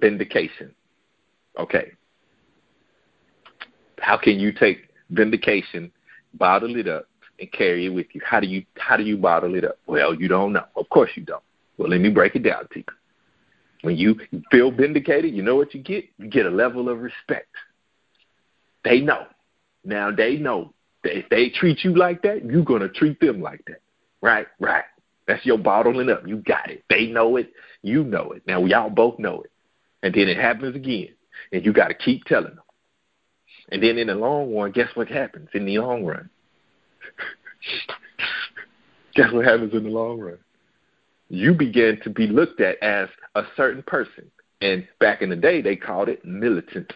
[0.00, 0.74] Vindication.
[1.58, 1.92] Okay.
[3.98, 5.92] How can you take vindication,
[6.34, 7.06] bottle it up,
[7.42, 8.20] and carry it with you?
[8.24, 9.78] How do you how do you bottle it up?
[9.86, 10.64] Well, you don't know.
[10.76, 11.42] Of course you don't.
[11.76, 12.84] Well, let me break it down to you.
[13.82, 14.16] When you
[14.50, 16.04] feel vindicated, you know what you get?
[16.18, 17.48] You get a level of respect.
[18.84, 19.26] They know.
[19.84, 23.64] Now they know that if they treat you like that, you're gonna treat them like
[23.66, 23.80] that.
[24.22, 24.46] Right?
[24.60, 24.84] Right.
[25.26, 26.26] That's your bottling up.
[26.26, 26.84] You got it.
[26.88, 27.52] They know it.
[27.82, 28.42] You know it.
[28.46, 29.50] Now we all both know it.
[30.04, 31.08] And then it happens again.
[31.52, 32.60] And you got to keep telling them.
[33.70, 36.28] And then in the long run, guess what happens in the long run?
[39.14, 40.38] guess what happens in the long run?
[41.28, 44.30] You begin to be looked at as a certain person.
[44.60, 46.92] And back in the day, they called it militant.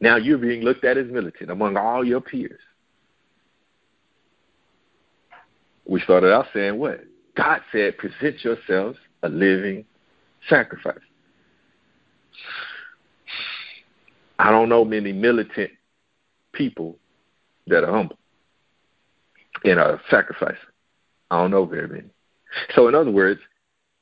[0.00, 2.60] Now you're being looked at as militant among all your peers.
[5.86, 7.04] We started out saying what?
[7.36, 9.84] God said, present yourselves a living
[10.48, 10.98] sacrifice.
[14.38, 15.70] I don't know many militant
[16.52, 16.96] people
[17.66, 18.18] that are humble
[19.64, 20.58] and a sacrifice.
[21.30, 22.10] I don't know very many.
[22.74, 23.40] So, in other words,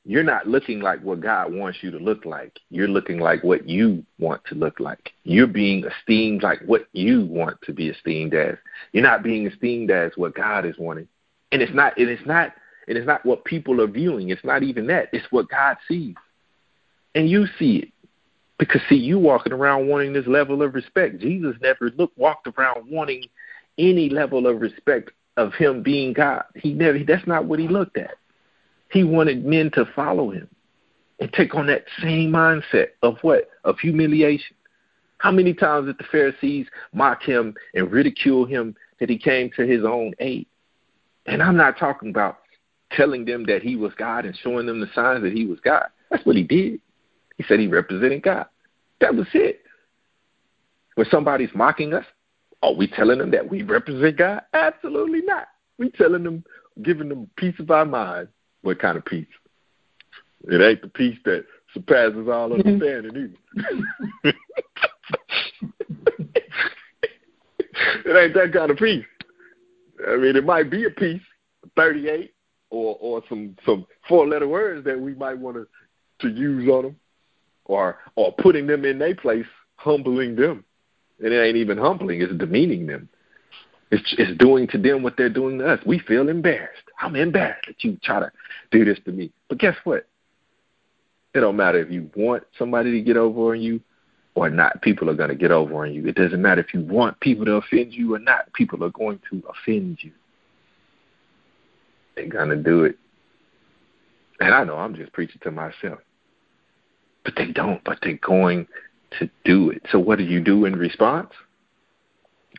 [0.04, 2.58] you're not looking like what God wants you to look like.
[2.70, 5.12] You're looking like what you want to look like.
[5.22, 8.56] You're being esteemed like what you want to be esteemed as.
[8.92, 11.06] You're not being esteemed as what God is wanting.
[11.52, 12.52] And it's not and it's not
[12.88, 14.30] and it's not what people are viewing.
[14.30, 15.08] It's not even that.
[15.12, 16.16] It's what God sees.
[17.14, 17.88] And you see it.
[18.58, 21.20] Because see, you walking around wanting this level of respect.
[21.20, 23.24] Jesus never looked walked around wanting
[23.78, 26.44] any level of respect of him being God.
[26.54, 28.16] He never that's not what he looked at.
[28.90, 30.48] He wanted men to follow him
[31.18, 33.48] and take on that same mindset of what?
[33.64, 34.56] Of humiliation.
[35.18, 39.62] How many times did the Pharisees mock him and ridicule him that he came to
[39.66, 40.46] his own aid?
[41.26, 42.38] And I'm not talking about
[42.90, 45.86] telling them that he was God and showing them the signs that he was God.
[46.10, 46.80] That's what he did.
[47.36, 48.46] He said he represented God.
[49.00, 49.60] That was it.
[50.96, 52.04] When somebody's mocking us,
[52.62, 54.42] are we telling them that we represent God?
[54.52, 55.48] Absolutely not.
[55.78, 56.44] We telling them,
[56.82, 58.28] giving them piece of our mind.
[58.62, 59.26] What kind of peace?
[60.44, 61.44] It ain't the peace that
[61.74, 62.68] surpasses all mm-hmm.
[62.68, 63.34] understanding
[64.24, 64.34] either.
[68.04, 69.04] it ain't that kind of peace.
[70.08, 71.22] I mean, it might be a piece,
[71.76, 72.32] 38,
[72.70, 75.66] or or some some four letter words that we might want to
[76.20, 76.96] to use on them,
[77.64, 79.46] or or putting them in their place,
[79.76, 80.64] humbling them,
[81.22, 83.08] and it ain't even humbling; it's demeaning them.
[83.90, 85.80] It's it's doing to them what they're doing to us.
[85.84, 86.84] We feel embarrassed.
[87.00, 88.32] I'm embarrassed that you try to
[88.70, 89.32] do this to me.
[89.48, 90.06] But guess what?
[91.34, 93.80] It don't matter if you want somebody to get over on you
[94.34, 94.82] or not.
[94.82, 96.06] People are going to get over on you.
[96.06, 98.52] It doesn't matter if you want people to offend you or not.
[98.54, 100.12] People are going to offend you.
[102.14, 102.98] They're gonna do it.
[104.40, 105.98] And I know I'm just preaching to myself.
[107.24, 108.66] But they don't, but they're going
[109.18, 109.82] to do it.
[109.90, 111.30] So what do you do in response?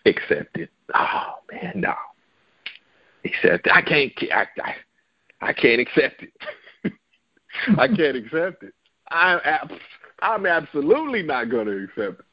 [0.06, 0.70] Accept it.
[0.94, 1.94] Oh man, no.
[3.26, 3.74] Accept it.
[3.74, 4.76] I can't I I,
[5.50, 6.34] I can't accept it.
[7.78, 8.74] I can't accept it.
[9.10, 9.60] I
[10.22, 12.26] I'm absolutely not gonna accept it.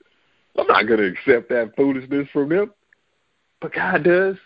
[0.58, 2.72] I'm not gonna accept that foolishness from them.
[3.60, 4.36] But God does.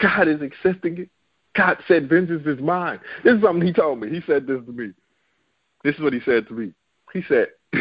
[0.00, 1.10] God is accepting it.
[1.54, 3.00] God said, Vengeance is mine.
[3.24, 4.08] This is something He told me.
[4.08, 4.92] He said this to me.
[5.84, 6.72] This is what He said to me.
[7.12, 7.48] He said,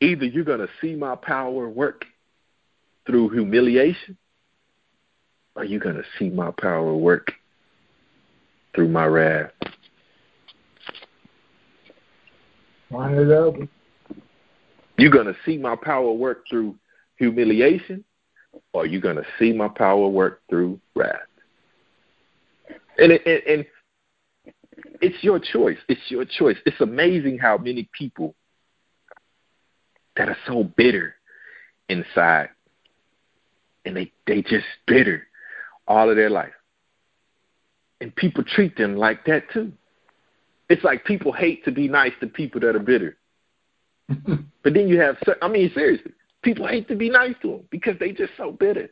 [0.00, 2.04] Either you're going to see my power work
[3.06, 4.16] through humiliation,
[5.54, 7.32] or you're going to see my power work
[8.74, 9.50] through my wrath.
[12.90, 13.54] Line it up.
[14.98, 16.76] You're going to see my power work through
[17.16, 18.04] humiliation,
[18.72, 21.16] or you're going to see my power work through wrath.
[22.98, 23.66] And, and, and
[25.02, 25.76] it's your choice.
[25.88, 26.56] It's your choice.
[26.64, 28.34] It's amazing how many people
[30.16, 31.14] that are so bitter
[31.88, 32.48] inside,
[33.84, 35.26] and they they just bitter
[35.86, 36.54] all of their life,
[38.00, 39.72] and people treat them like that too.
[40.70, 43.18] It's like people hate to be nice to people that are bitter.
[44.08, 46.12] but then you have, I mean, seriously,
[46.42, 48.90] People hate to be nice to them because they just so bitter.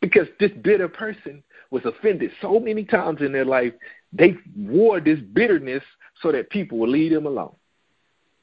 [0.00, 3.72] Because this bitter person was offended so many times in their life,
[4.12, 5.84] they wore this bitterness
[6.22, 7.54] so that people will leave them alone.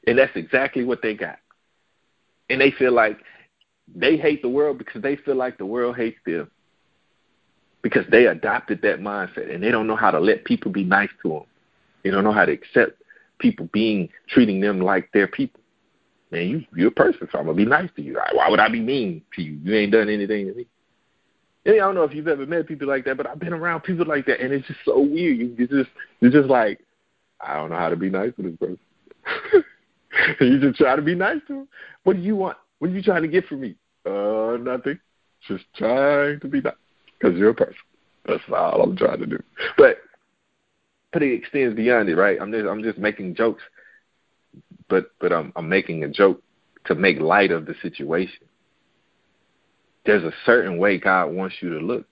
[0.07, 1.39] And that's exactly what they got.
[2.49, 3.19] And they feel like
[3.93, 6.49] they hate the world because they feel like the world hates them.
[7.81, 11.09] because they adopted that mindset and they don't know how to let people be nice
[11.21, 11.43] to them.
[12.03, 13.01] They don't know how to accept
[13.39, 15.61] people being treating them like they're people.
[16.31, 18.19] Man, you you're a person, so I'm gonna be nice to you.
[18.33, 19.59] Why would I be mean to you?
[19.63, 20.67] You ain't done anything to me.
[21.67, 24.05] I don't know if you've ever met people like that, but I've been around people
[24.05, 25.37] like that, and it's just so weird.
[25.37, 25.89] You you just
[26.21, 26.79] you're just like,
[27.41, 29.65] I don't know how to be nice to this person.
[30.39, 31.67] you just try to be nice to him.
[32.03, 32.57] What do you want?
[32.79, 33.75] What are you trying to get from me?
[34.05, 34.99] Uh, nothing.
[35.47, 36.73] Just trying to be nice
[37.19, 37.75] because you're a person.
[38.25, 39.43] That's all I'm trying to do.
[39.77, 39.97] But
[41.11, 42.37] but it extends beyond it, right?
[42.41, 43.63] I'm just I'm just making jokes,
[44.87, 46.41] but but I'm I'm making a joke
[46.85, 48.47] to make light of the situation.
[50.07, 52.07] There's a certain way God wants you to look.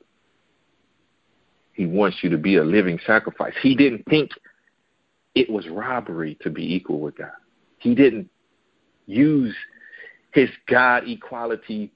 [1.72, 3.54] He wants you to be a living sacrifice.
[3.62, 4.32] He didn't think
[5.34, 7.32] it was robbery to be equal with God.
[7.80, 8.30] He didn't
[9.08, 9.56] use
[10.34, 11.94] his God equality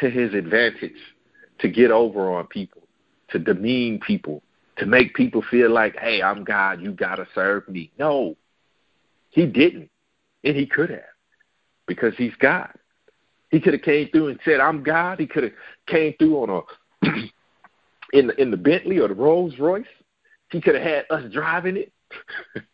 [0.00, 1.00] to his advantage
[1.58, 2.82] to get over on people,
[3.30, 4.40] to demean people,
[4.78, 7.90] to make people feel like, hey, I'm God, you got to serve me.
[7.98, 8.36] No,
[9.30, 9.90] he didn't.
[10.44, 11.00] And he could have
[11.88, 12.70] because he's God.
[13.50, 15.20] He could have came through and said, I'm God.
[15.20, 15.52] He could have
[15.86, 17.08] came through on a
[18.12, 19.84] in the in the Bentley or the Rolls Royce.
[20.50, 21.92] He could have had us driving it.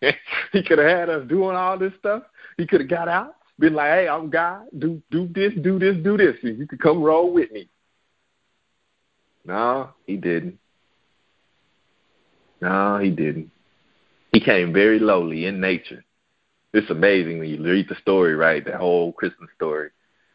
[0.52, 2.22] he could have had us doing all this stuff.
[2.58, 4.66] He could have got out, been like, "Hey, I'm God.
[4.78, 6.36] Do do this, do this, do this.
[6.42, 7.68] And you could come roll with me."
[9.44, 10.58] No, he didn't.
[12.60, 13.50] No, he didn't.
[14.32, 16.04] He came very lowly in nature.
[16.72, 18.64] It's amazing when you read the story, right?
[18.64, 19.90] The whole Christmas story.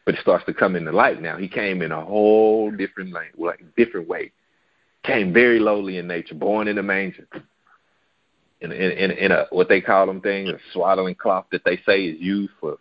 [0.08, 1.36] But it starts to come into light now.
[1.36, 4.32] He came in a whole different like, like different way.
[5.04, 7.28] Came very lowly in nature, born in a manger.
[8.62, 11.76] In, in, in, in a what they call them things, a swaddling cloth that they
[11.84, 12.78] say is used for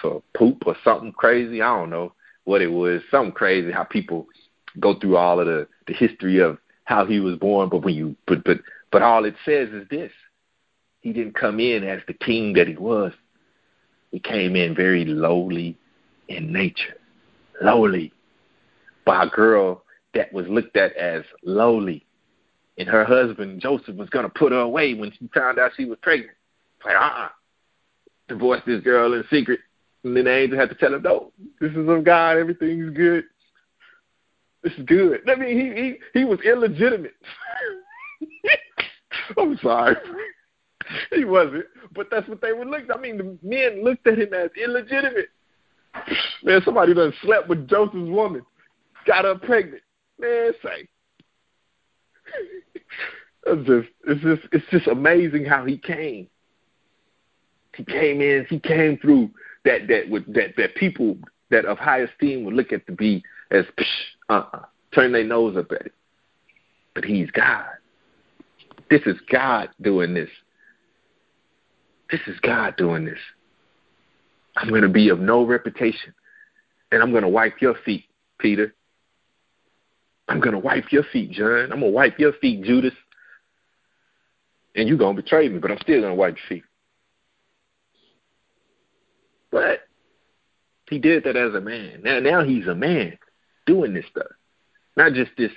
[0.00, 1.60] for poop or something crazy.
[1.60, 2.14] I don't know
[2.44, 3.02] what it was.
[3.10, 3.70] Something crazy.
[3.70, 4.26] How people
[4.80, 8.16] go through all of the the history of how he was born, but when you
[8.26, 10.12] but but but all it says is this.
[11.02, 13.12] He didn't come in as the king that he was.
[14.10, 15.76] He came in very lowly
[16.28, 16.94] in nature.
[17.62, 18.12] Lowly.
[19.04, 19.84] By a girl
[20.14, 22.04] that was looked at as lowly.
[22.78, 25.98] And her husband, Joseph, was gonna put her away when she found out she was
[26.02, 26.36] pregnant.
[26.84, 27.24] Like, uh uh-uh.
[27.24, 27.28] uh
[28.28, 29.60] Divorce this girl in secret.
[30.02, 33.24] And then the angel had to tell him, No, this is of God, everything's good.
[34.62, 35.20] This is good.
[35.28, 37.14] I mean, he he he was illegitimate.
[39.38, 39.96] I'm sorry.
[41.12, 42.82] he wasn't, but that's what they would look.
[42.92, 45.28] I mean, the men looked at him as illegitimate.
[46.42, 48.42] Man, somebody done slept with Joseph's woman,
[49.06, 49.82] got her pregnant.
[50.18, 50.88] Man, say.
[53.46, 56.28] it's just it's just it's just amazing how he came.
[57.74, 59.30] He came in, he came through
[59.64, 61.18] that that would that that people
[61.50, 63.64] that of high esteem would look at to be as
[64.28, 64.62] uh-uh.
[64.94, 65.92] Turn their nose up at it.
[66.94, 67.66] But he's God.
[68.88, 70.30] This is God doing this.
[72.10, 73.18] This is God doing this.
[74.56, 76.14] I'm going to be of no reputation.
[76.90, 78.04] And I'm going to wipe your feet,
[78.38, 78.74] Peter.
[80.28, 81.72] I'm going to wipe your feet, John.
[81.72, 82.94] I'm going to wipe your feet, Judas.
[84.74, 86.64] And you're going to betray me, but I'm still going to wipe your feet.
[89.50, 89.80] But
[90.90, 92.00] he did that as a man.
[92.02, 93.18] Now, now he's a man
[93.66, 94.30] doing this stuff,
[94.96, 95.52] not just this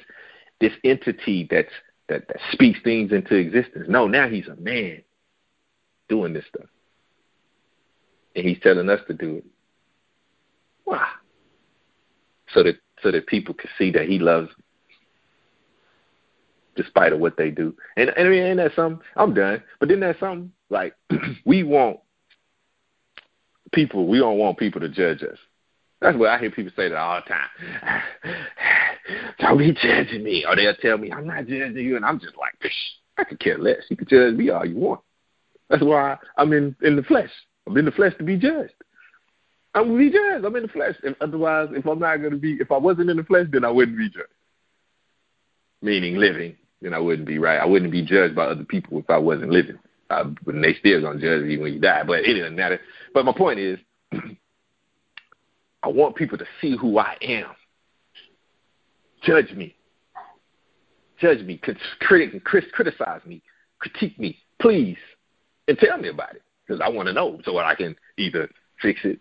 [0.59, 1.71] this entity that's
[2.09, 3.85] that, that speaks things into existence.
[3.87, 5.03] No, now he's a man
[6.07, 6.67] doing this stuff,
[8.35, 9.45] and he's telling us to do it.
[10.85, 11.07] Why?
[12.53, 14.49] So that so that people can see that he loves
[16.75, 17.75] despite of what they do.
[17.97, 19.05] And and I mean, ain't that something?
[19.15, 19.63] I'm done.
[19.79, 20.95] But then that's something like
[21.45, 21.99] we want
[23.73, 24.07] people.
[24.07, 25.37] We don't want people to judge us.
[26.01, 28.01] That's what I hear people say that all the time.
[29.39, 30.45] Don't be judging me.
[30.47, 31.95] Or they'll tell me, I'm not judging you.
[31.97, 32.53] And I'm just like,
[33.17, 33.81] I could care less.
[33.89, 35.01] You can judge me all you want.
[35.69, 37.31] That's why I'm in, in the flesh.
[37.69, 38.73] I'm in the flesh to be judged.
[39.75, 40.43] I'm to be judged.
[40.43, 40.95] I'm in the flesh.
[41.03, 43.63] If, otherwise, if I'm not going to be, if I wasn't in the flesh, then
[43.63, 44.25] I wouldn't be judged.
[45.83, 47.59] Meaning living, then I wouldn't be right.
[47.59, 49.77] I wouldn't be judged by other people if I wasn't living.
[50.09, 52.01] I, but they still to judge you when you die.
[52.03, 52.79] But it doesn't matter.
[53.13, 53.77] But my point is,
[55.83, 57.51] I want people to see who I am.
[59.21, 59.75] Judge me.
[61.19, 61.61] Judge me.
[61.99, 63.43] Critic, criticize me.
[63.77, 64.97] Critique me, please,
[65.67, 68.49] and tell me about it because I want to know so I can either
[68.81, 69.19] fix it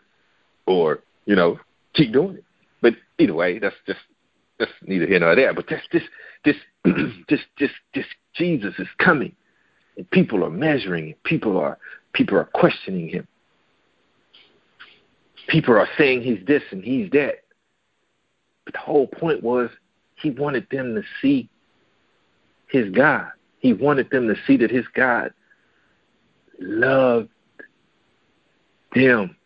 [0.67, 1.59] or you know
[1.95, 2.45] keep doing it.
[2.83, 4.01] But either way, that's just
[4.59, 5.55] that's neither here nor there.
[5.55, 6.03] But this this
[6.45, 6.57] this
[7.29, 9.35] this this this Jesus is coming,
[9.97, 11.23] and people are measuring it.
[11.25, 11.79] People are
[12.13, 13.27] people are questioning him
[15.49, 17.37] people are saying he's this and he's that.
[18.65, 19.71] But the whole point was
[20.23, 21.49] he wanted them to see
[22.69, 23.31] his God.
[23.59, 25.33] He wanted them to see that his God
[26.61, 27.31] loved
[28.95, 29.37] them.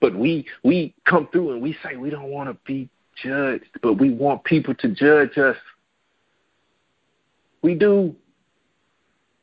[0.00, 2.88] But we we come through and we say we don't want to be
[3.22, 5.56] judged, but we want people to judge us.
[7.62, 8.14] We do.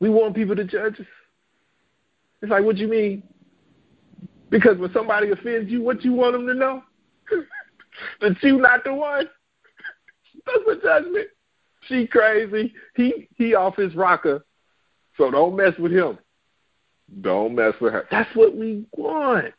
[0.00, 1.06] We want people to judge us.
[2.42, 3.22] It's like, what you mean?
[4.50, 6.82] Because when somebody offends you, what you want them to know?
[8.20, 9.28] that you not the one.
[10.46, 11.28] That's a judgment.
[11.88, 12.74] She crazy.
[12.96, 14.44] He he off his rocker.
[15.16, 16.18] So don't mess with him.
[17.20, 18.06] Don't mess with her.
[18.10, 19.54] That's what we want.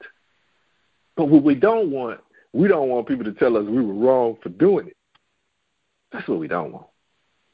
[1.16, 2.22] But what we don't want,
[2.54, 4.97] we don't want people to tell us we were wrong for doing it.
[6.12, 6.88] That's what we don't want.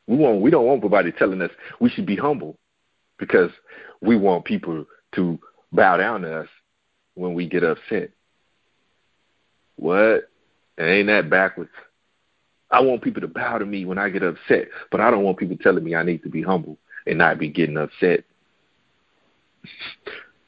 [0.08, 2.58] We want we don't want nobody telling us we should be humble
[3.20, 3.52] because
[4.02, 4.86] we want people
[5.16, 5.40] to
[5.72, 6.48] bow down to us
[7.16, 8.12] when we get upset.
[9.76, 10.30] What?
[10.80, 11.72] ain't that backwards?
[12.70, 15.38] I want people to bow to me when I get upset, but I don't want
[15.38, 18.24] people telling me I need to be humble and not be getting upset.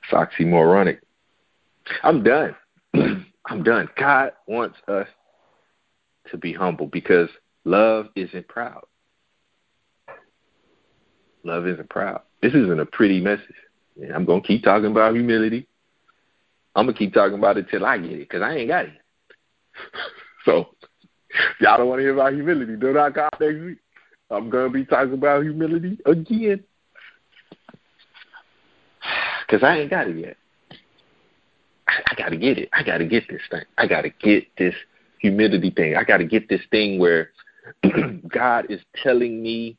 [0.04, 1.00] It's oxymoronic.
[2.04, 2.56] I'm done.
[3.46, 3.90] I'm done.
[3.98, 5.08] God wants us
[6.32, 7.30] to be humble because
[7.66, 8.84] love isn't proud.
[11.44, 12.22] Love isn't proud.
[12.42, 13.56] This isn't a pretty message.
[14.00, 15.68] And I'm going to keep talking about humility.
[16.76, 18.86] I'm going to keep talking about it till I get it because I ain't got
[18.86, 18.94] it.
[20.46, 20.70] so,
[21.60, 22.76] y'all don't want to hear about humility.
[22.76, 23.78] Do not come next week.
[24.30, 26.64] I'm going to be talking about humility again
[29.50, 30.38] because I ain't got it yet.
[31.88, 32.70] I, I got to get it.
[32.72, 33.64] I got to get this thing.
[33.78, 34.76] I got to get this
[35.20, 35.96] humility thing.
[35.96, 37.32] I got to get this thing where
[38.28, 39.78] God is telling me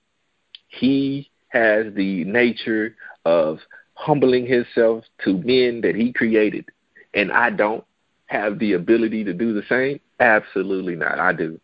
[0.69, 3.59] He has the nature of
[3.95, 6.67] humbling Himself to men that He created,
[7.15, 7.85] and I don't
[8.27, 10.01] have the ability to do the same.
[10.19, 11.19] Absolutely not.
[11.19, 11.61] I do.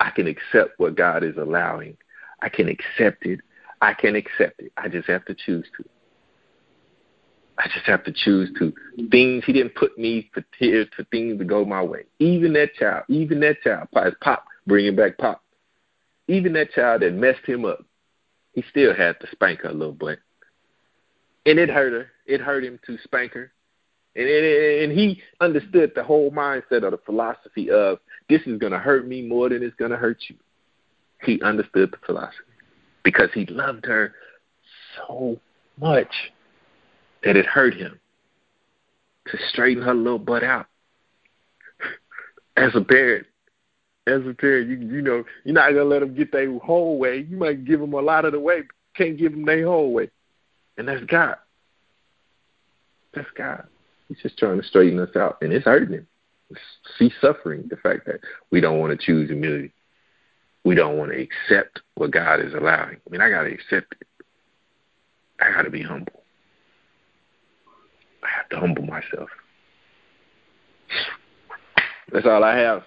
[0.00, 1.96] I can accept what God is allowing.
[2.42, 3.40] I can accept it.
[3.82, 4.72] I can accept it.
[4.76, 5.84] I just have to choose to.
[7.60, 8.72] I just have to choose to
[9.10, 12.04] things he didn't put me for tears for things to go my way.
[12.18, 13.88] Even that child, even that child,
[14.20, 15.42] pop, bringing back pop.
[16.26, 17.84] Even that child that messed him up,
[18.54, 20.20] he still had to spank her a little bit,
[21.44, 22.10] and it hurt her.
[22.24, 23.52] It hurt him to spank her,
[24.16, 27.98] and and, and he understood the whole mindset of the philosophy of
[28.30, 30.36] this is going to hurt me more than it's going to hurt you.
[31.24, 32.38] He understood the philosophy
[33.02, 34.14] because he loved her
[34.96, 35.38] so
[35.78, 36.12] much
[37.24, 37.98] that it hurt him
[39.26, 40.66] to straighten her little butt out.
[42.56, 43.26] As a parent,
[44.06, 47.26] as a parent, you you know you're not gonna let them get their whole way.
[47.28, 48.62] You might give them a lot of the way,
[48.94, 50.10] can't give them their whole way,
[50.76, 51.36] and that's God.
[53.14, 53.66] That's God.
[54.08, 56.06] He's just trying to straighten us out, and it's hurting him.
[56.98, 59.72] See suffering the fact that we don't want to choose humility.
[60.64, 62.96] We don't want to accept what God is allowing.
[63.06, 64.06] I mean, I got to accept it.
[65.40, 66.19] I got to be humble.
[68.50, 69.28] To humble myself.
[72.12, 72.82] That's all I have.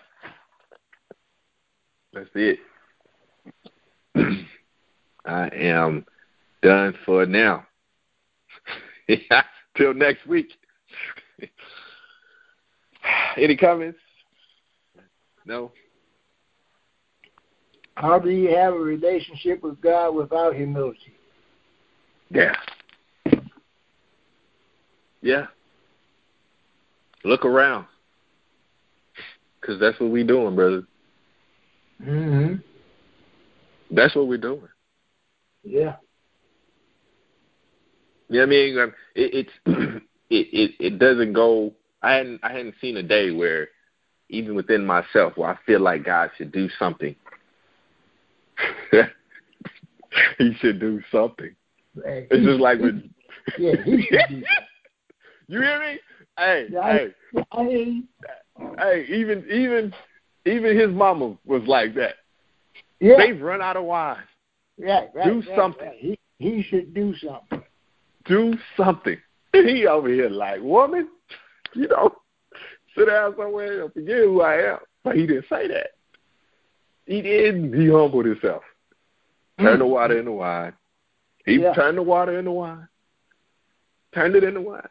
[2.14, 2.60] That's it.
[5.26, 6.06] I am
[6.62, 7.66] done for now.
[9.78, 10.50] Till next week.
[13.38, 14.00] Any comments?
[15.46, 15.72] No.
[17.96, 21.14] How do you have a relationship with God without humility?
[22.30, 22.56] Yeah.
[25.24, 25.46] Yeah.
[27.24, 27.88] Look around.
[29.60, 30.84] Because that's what we're doing, brother.
[32.06, 32.56] Mm-hmm.
[33.96, 34.68] That's what we're doing.
[35.64, 35.96] Yeah.
[38.30, 39.52] Yeah, I mean, um, it, it's
[40.30, 41.74] it, it it doesn't go.
[42.02, 43.70] I hadn't I hadn't seen a day where,
[44.30, 47.16] even within myself, where I feel like God should do something.
[50.38, 51.56] he should do something.
[52.04, 53.04] Hey, It's just like with
[53.58, 54.44] yeah, he should do
[55.54, 56.00] you hear me?
[56.38, 57.14] Hey, Yeah, hey,
[57.52, 58.04] I hear you.
[58.78, 59.06] hey!
[59.10, 59.94] Even even
[60.46, 62.16] even his mama was like that.
[63.00, 64.18] Yeah, They've run out of wine.
[64.80, 65.86] right, right, do right, something.
[65.88, 65.98] right.
[66.00, 67.62] He he should do something.
[68.26, 69.18] Do something.
[69.54, 71.10] He over here like, woman,
[71.76, 72.12] you know,
[72.98, 74.80] sit down somewhere and forget who I am.
[75.04, 75.92] But he didn't say that.
[77.06, 77.74] He didn't.
[77.80, 78.64] He humbled himself.
[79.60, 79.94] Turn the mm-hmm.
[79.94, 80.74] water into wine.
[81.46, 81.74] He Yeah.
[81.74, 82.88] turned the water into wine.
[84.16, 84.88] Turned it into wine.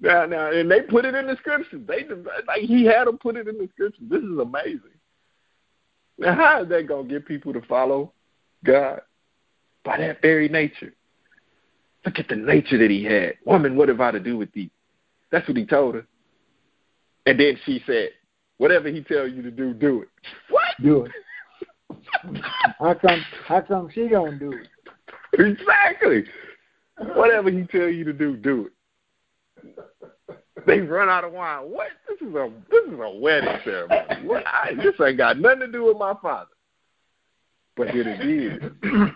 [0.00, 1.80] Now, now, and they put it in the scriptures.
[1.86, 2.04] They
[2.46, 4.00] like he had them put it in the scriptures.
[4.08, 4.80] This is amazing.
[6.18, 8.12] Now, how is that gonna get people to follow
[8.64, 9.00] God?
[9.84, 10.92] By that very nature.
[12.04, 13.34] Look at the nature that he had.
[13.44, 14.70] Woman, what have I to do with thee?
[15.30, 16.06] That's what he told her.
[17.24, 18.10] And then she said,
[18.58, 20.08] Whatever he tell you to do, do it.
[20.48, 20.64] What?
[20.82, 21.12] do it.
[22.78, 23.24] How come?
[23.46, 24.68] How come she don't do it?
[25.38, 26.24] Exactly.
[27.14, 28.72] Whatever he tell you to do, do it.
[30.66, 31.70] They run out of wine.
[31.70, 31.88] What?
[32.08, 34.26] This is a this is a wedding ceremony.
[34.26, 34.44] What?
[34.46, 36.50] I, this ain't got nothing to do with my father.
[37.76, 39.14] But it did.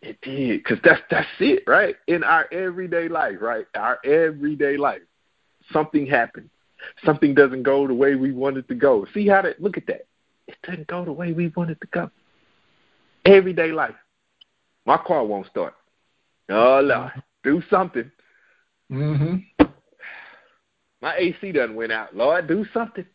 [0.00, 1.96] It did, cause that's that's it, right?
[2.06, 3.66] In our everyday life, right?
[3.74, 5.02] Our everyday life,
[5.72, 6.50] something happens.
[7.04, 9.06] Something doesn't go the way we want it to go.
[9.12, 9.60] See how that?
[9.60, 10.06] Look at that.
[10.46, 12.10] It doesn't go the way we want it to go.
[13.24, 13.96] Everyday life.
[14.86, 15.74] My car won't start.
[16.48, 17.12] Oh Lord,
[17.42, 18.10] do something.
[18.90, 19.64] Mm-hmm.
[21.00, 22.16] My AC doesn't went out.
[22.16, 23.06] Lord, do something.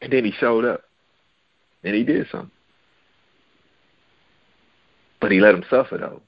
[0.00, 0.82] And then he showed up,
[1.84, 2.50] and he did something.
[5.20, 6.20] But he let him suffer though.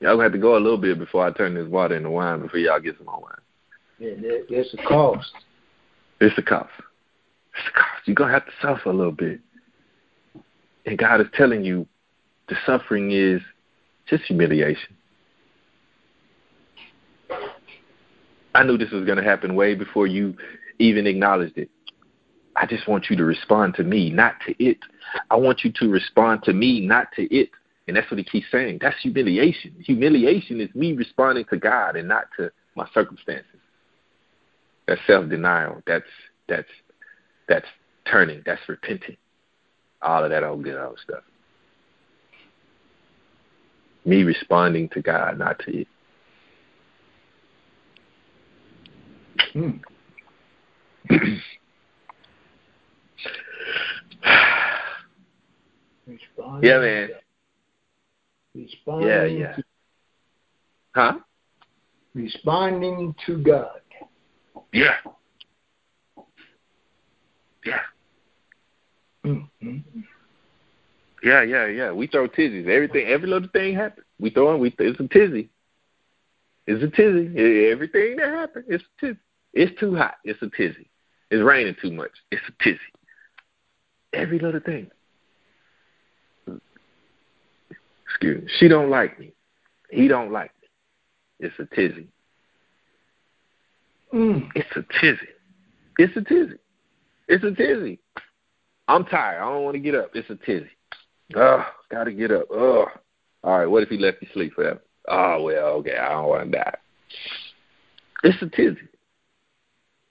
[0.00, 2.40] Y'all gonna have to go a little bit before I turn this water into wine
[2.40, 3.34] before y'all get some more wine.
[3.98, 5.32] Yeah, that, that's a cost.
[6.20, 6.70] It's a cost.
[7.54, 8.06] It's a cost.
[8.06, 9.40] You're gonna have to suffer a little bit.
[10.86, 11.86] And God is telling you
[12.48, 13.42] the suffering is
[14.08, 14.96] just humiliation.
[18.54, 20.36] I knew this was gonna happen way before you
[20.78, 21.70] even acknowledged it.
[22.56, 24.78] I just want you to respond to me, not to it.
[25.30, 27.50] I want you to respond to me, not to it.
[27.86, 28.78] And that's what he keeps saying.
[28.80, 29.74] That's humiliation.
[29.80, 33.46] Humiliation is me responding to God and not to my circumstances.
[34.86, 35.82] That's self denial.
[35.86, 36.04] That's
[36.48, 36.68] that's
[37.48, 37.66] that's
[38.10, 38.42] turning.
[38.44, 39.16] That's repenting.
[40.02, 41.22] All of that old good old stuff.
[44.04, 45.88] Me responding to God, not to it.
[49.52, 49.70] Hmm.
[56.06, 57.08] Responding Yeah, man.
[57.08, 57.14] to-
[58.54, 59.56] Responding Yeah, yeah.
[59.56, 59.62] To,
[60.94, 61.18] Huh?
[62.14, 63.80] responding to God.
[64.72, 64.96] Yeah.
[67.64, 67.80] Yeah.
[69.24, 70.00] Mm-hmm.
[71.22, 71.92] Yeah, yeah, yeah.
[71.92, 72.66] We throw tizzies.
[72.66, 74.06] Everything, every little thing happens.
[74.18, 74.60] We throw in.
[74.60, 75.50] We it's a tizzy.
[76.66, 77.68] It's a tizzy.
[77.70, 79.18] Everything that happens, it's a tizzy.
[79.52, 80.14] It's too hot.
[80.24, 80.90] It's a tizzy.
[81.30, 82.10] It's raining too much.
[82.30, 82.78] It's a tizzy.
[84.12, 84.90] Every little thing.
[88.08, 88.50] Excuse me.
[88.58, 89.32] She don't like me.
[89.90, 91.46] He don't like me.
[91.46, 92.08] It's a tizzy.
[94.12, 94.48] Mm.
[94.54, 95.28] It's a tizzy.
[95.98, 96.58] It's a tizzy.
[97.28, 98.00] It's a tizzy.
[98.88, 99.40] I'm tired.
[99.40, 100.10] I don't want to get up.
[100.14, 100.70] It's a tizzy.
[101.36, 102.46] Oh, gotta get up.
[102.50, 102.86] Oh.
[103.42, 104.82] All right, what if he left you sleep forever?
[105.08, 106.76] Oh well, okay, I don't want to die.
[108.24, 108.88] It's a tizzy.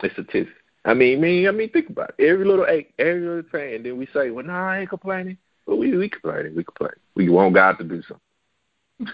[0.02, 0.46] It's a.
[0.86, 1.48] I mean, me.
[1.48, 2.26] I mean, think about it.
[2.26, 4.90] Every little ache, every little thing, and then we say, "Well, no, nah, I ain't
[4.90, 6.56] complaining." But we we complaining.
[6.56, 6.94] We complain.
[7.16, 9.14] We want God to do something.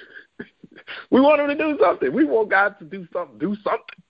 [1.09, 2.13] we want Him to do something.
[2.13, 3.37] We want God to do something.
[3.39, 4.03] Do something.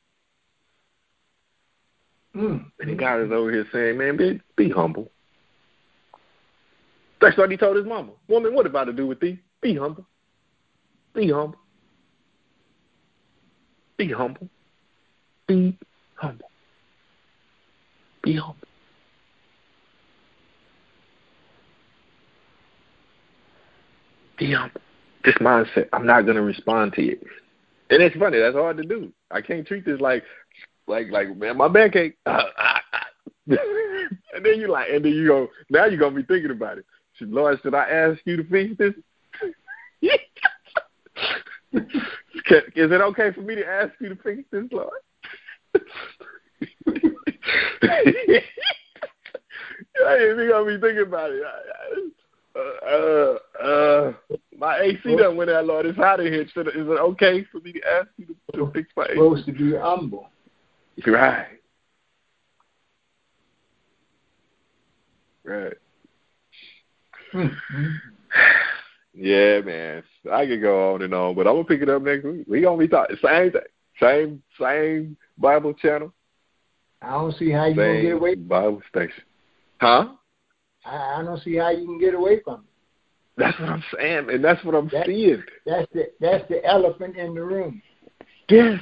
[2.35, 2.65] Mm.
[2.79, 5.11] And then God is over here saying, "Man, be, be humble."
[7.21, 8.11] That's what he told his mama.
[8.27, 9.39] Woman, what about to do with thee?
[9.61, 10.05] Be humble.
[11.13, 11.57] Be humble.
[13.97, 14.49] Be humble.
[15.47, 15.77] Be
[16.15, 16.51] humble.
[18.25, 18.57] Be humble.
[24.39, 24.81] Be humble.
[25.23, 27.19] This mindset, I'm not gonna respond to you.
[27.91, 29.13] And it's funny, that's hard to do.
[29.29, 30.23] I can't treat this like
[30.87, 31.69] like like man, my uh,
[32.25, 32.41] uh.
[33.47, 36.85] and then you like and then you go now you're gonna be thinking about it.
[37.13, 38.93] Should, Lord, should I ask you to fix this?
[41.73, 44.89] Is it okay for me to ask you to fix this, Lord?
[50.45, 51.41] You're gonna be thinking about it.
[52.55, 54.13] Uh, uh, uh,
[54.57, 55.85] my AC done went out, Lord.
[55.85, 56.47] It's hot in here.
[56.53, 59.13] Should, is it okay for me to ask you to, to fix my AC?
[59.13, 60.29] Supposed to be humble.
[61.05, 61.47] Right.
[65.43, 65.73] Right.
[67.33, 67.85] Mm-hmm.
[69.17, 70.03] Yeah, man.
[70.29, 72.45] I could go on and on, but I'm gonna pick it up next week.
[72.49, 73.61] We gonna be talking same thing,
[73.97, 76.11] same same Bible channel,
[77.01, 78.35] I don't see how you gonna get away.
[78.35, 79.23] Bible station.
[79.79, 80.09] Huh?
[80.85, 82.65] I, I don't see how you can get away from it.
[83.37, 85.43] That's what I'm saying, and that's what I'm That- seeing.
[85.65, 87.81] That's the that's the elephant in the room.
[88.49, 88.79] Yes.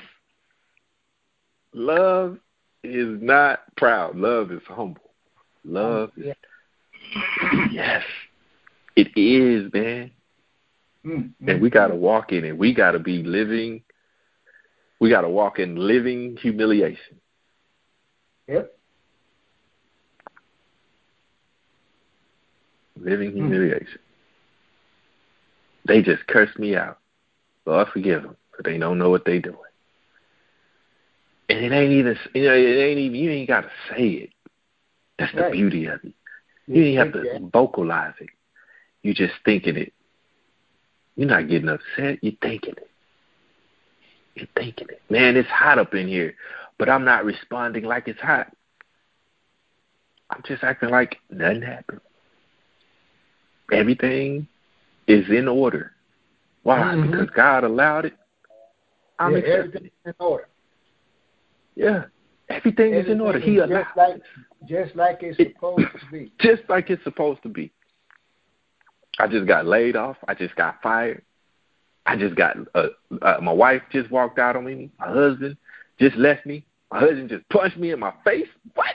[1.74, 2.38] Love
[2.84, 4.16] is not proud.
[4.16, 5.01] Love is humble.
[5.66, 7.66] Love is Yeah.
[7.72, 8.03] yes.
[8.95, 10.11] It is, man.
[11.05, 11.49] Mm-hmm.
[11.49, 12.57] and we got to walk in it.
[12.57, 13.84] We got to be living.
[15.01, 17.20] We got to walk in living humiliation.
[18.48, 18.74] Yep.
[23.00, 23.38] Living Hmm.
[23.38, 24.00] humiliation.
[25.86, 27.00] They just cursed me out.
[27.66, 29.58] Lord, forgive them, but they don't know what they're doing.
[31.50, 33.20] And it ain't even, you know, it ain't even.
[33.20, 34.30] You ain't got to say it.
[35.20, 36.14] That's the beauty of it.
[36.68, 37.41] You ain't have to that.
[37.52, 38.30] vocalize it.
[39.04, 39.94] You're just thinking it.
[41.16, 42.20] You're not getting upset.
[42.22, 42.89] You're thinking it.
[44.36, 45.02] You're thinking it.
[45.10, 46.34] Man, it's hot up in here,
[46.78, 48.52] but I'm not responding like it's hot.
[50.30, 52.02] I'm just acting like nothing happened.
[53.72, 54.48] Everything
[55.08, 55.92] is in order.
[56.64, 56.80] Why?
[56.80, 57.12] Mhm.
[57.12, 58.14] Because God allowed it.
[59.20, 59.94] I'm yeah, accepting it.
[60.06, 60.48] in order.
[61.76, 62.06] Yeah.
[62.50, 63.38] Everything is in order.
[63.40, 64.22] Everything He is allowed just like
[64.66, 66.32] just like it's It- supposed to be.
[66.40, 67.72] just like it's supposed to be.
[69.20, 70.18] I just got laid off.
[70.28, 71.24] I just got fired.
[72.06, 72.88] I just got uh,
[73.22, 74.90] uh, my wife just walked out on me.
[75.00, 75.56] My husband
[76.00, 76.66] just left me.
[76.91, 78.48] My husband just punched me in my face.
[78.76, 78.88] What?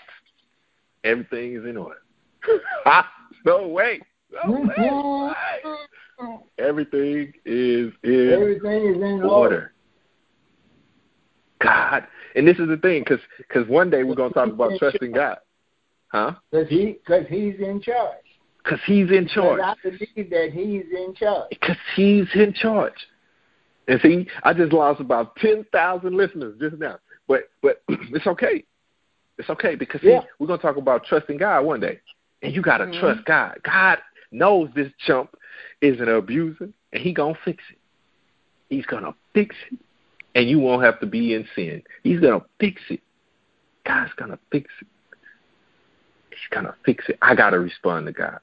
[1.05, 1.99] Everything is in order.
[2.87, 3.11] Ah,
[3.45, 4.01] no way.
[4.47, 4.75] No way.
[4.77, 6.41] What?
[6.59, 9.29] Everything is in Everything is in order.
[9.29, 9.73] order.
[11.61, 15.13] God, and this is the thing, because because one day we're gonna talk about trusting
[15.13, 15.39] God,
[16.09, 16.35] huh?
[16.51, 18.15] Because he, cause he's in charge.
[18.63, 19.61] Because He's in charge.
[19.61, 21.49] Because I believe that he's in charge.
[21.51, 22.93] Because he's in charge.
[23.89, 26.99] And see, I just lost about ten thousand listeners just now.
[27.27, 28.65] But but it's okay.
[29.39, 30.21] It's okay because see, Yeah.
[30.39, 32.01] we're gonna talk about trusting God one day.
[32.43, 33.01] And you gotta Mhm.
[33.01, 33.59] trust God.
[33.65, 33.99] God
[34.31, 35.35] knows this chump
[35.81, 37.79] is an abuser and he gonna fix it.
[38.69, 39.79] He's gonna fix it.
[40.35, 41.83] And you won't have to be in sin.
[42.03, 43.01] He's gonna fix it.
[43.85, 44.89] God's gonna fix it.
[46.31, 47.19] He's gonna fix it.
[47.23, 48.41] I gotta respond to God.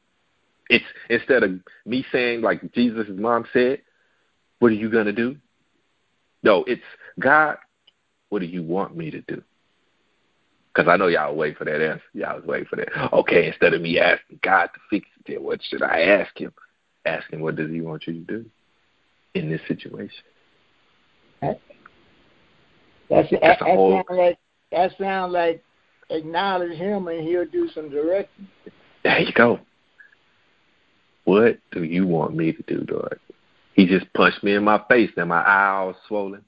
[0.70, 3.82] It's instead of me saying like Jesus' mom said,
[4.66, 5.38] "What are you gonna do?"
[6.42, 6.82] No, it's
[7.20, 7.60] God.
[8.30, 9.44] What do you want me to do?
[10.74, 12.02] Because I know y'all wait for that answer.
[12.16, 13.14] Y'all was waiting for that.
[13.14, 16.52] Okay, instead of me asking God to fix it, then what should I ask Him?
[17.06, 18.46] Ask Him, what does He want you to do
[19.36, 20.24] in this situation?
[21.42, 21.60] That's,
[23.08, 24.40] That's that, whole- sound like
[24.72, 25.64] that sound like
[26.10, 28.48] acknowledge him and he'll do some directing.
[29.04, 29.60] There you go.
[31.26, 33.20] What do you want me to do, Lord?
[33.76, 36.46] He just punched me in my face, and my eye all swollen.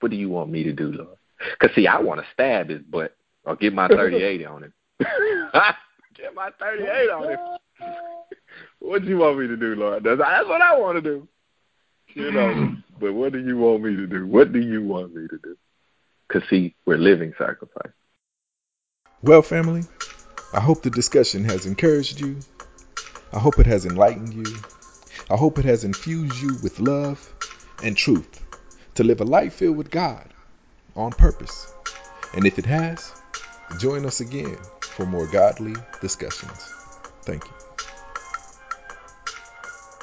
[0.00, 1.18] What do you want me to do, Lord?
[1.38, 3.14] Because, see, I want to stab his butt
[3.44, 4.72] or get my 38 on him.
[4.98, 7.38] get my 38 on him.
[8.78, 10.02] What do you want me to do, Lord?
[10.02, 11.28] That's, that's what I want to do.
[12.14, 14.26] You know, but what do you want me to do?
[14.26, 15.56] What do you want me to do?
[16.26, 17.92] Because, see, we're living sacrifice.
[19.22, 19.84] Well, family,
[20.52, 22.38] I hope the discussion has encouraged you.
[23.32, 24.56] I hope it has enlightened you.
[25.32, 27.32] I hope it has infused you with love
[27.82, 28.44] and truth
[28.96, 30.28] to live a life filled with God
[30.94, 31.72] on purpose.
[32.34, 33.14] And if it has,
[33.78, 36.70] join us again for more godly discussions.
[37.24, 37.61] Thank you.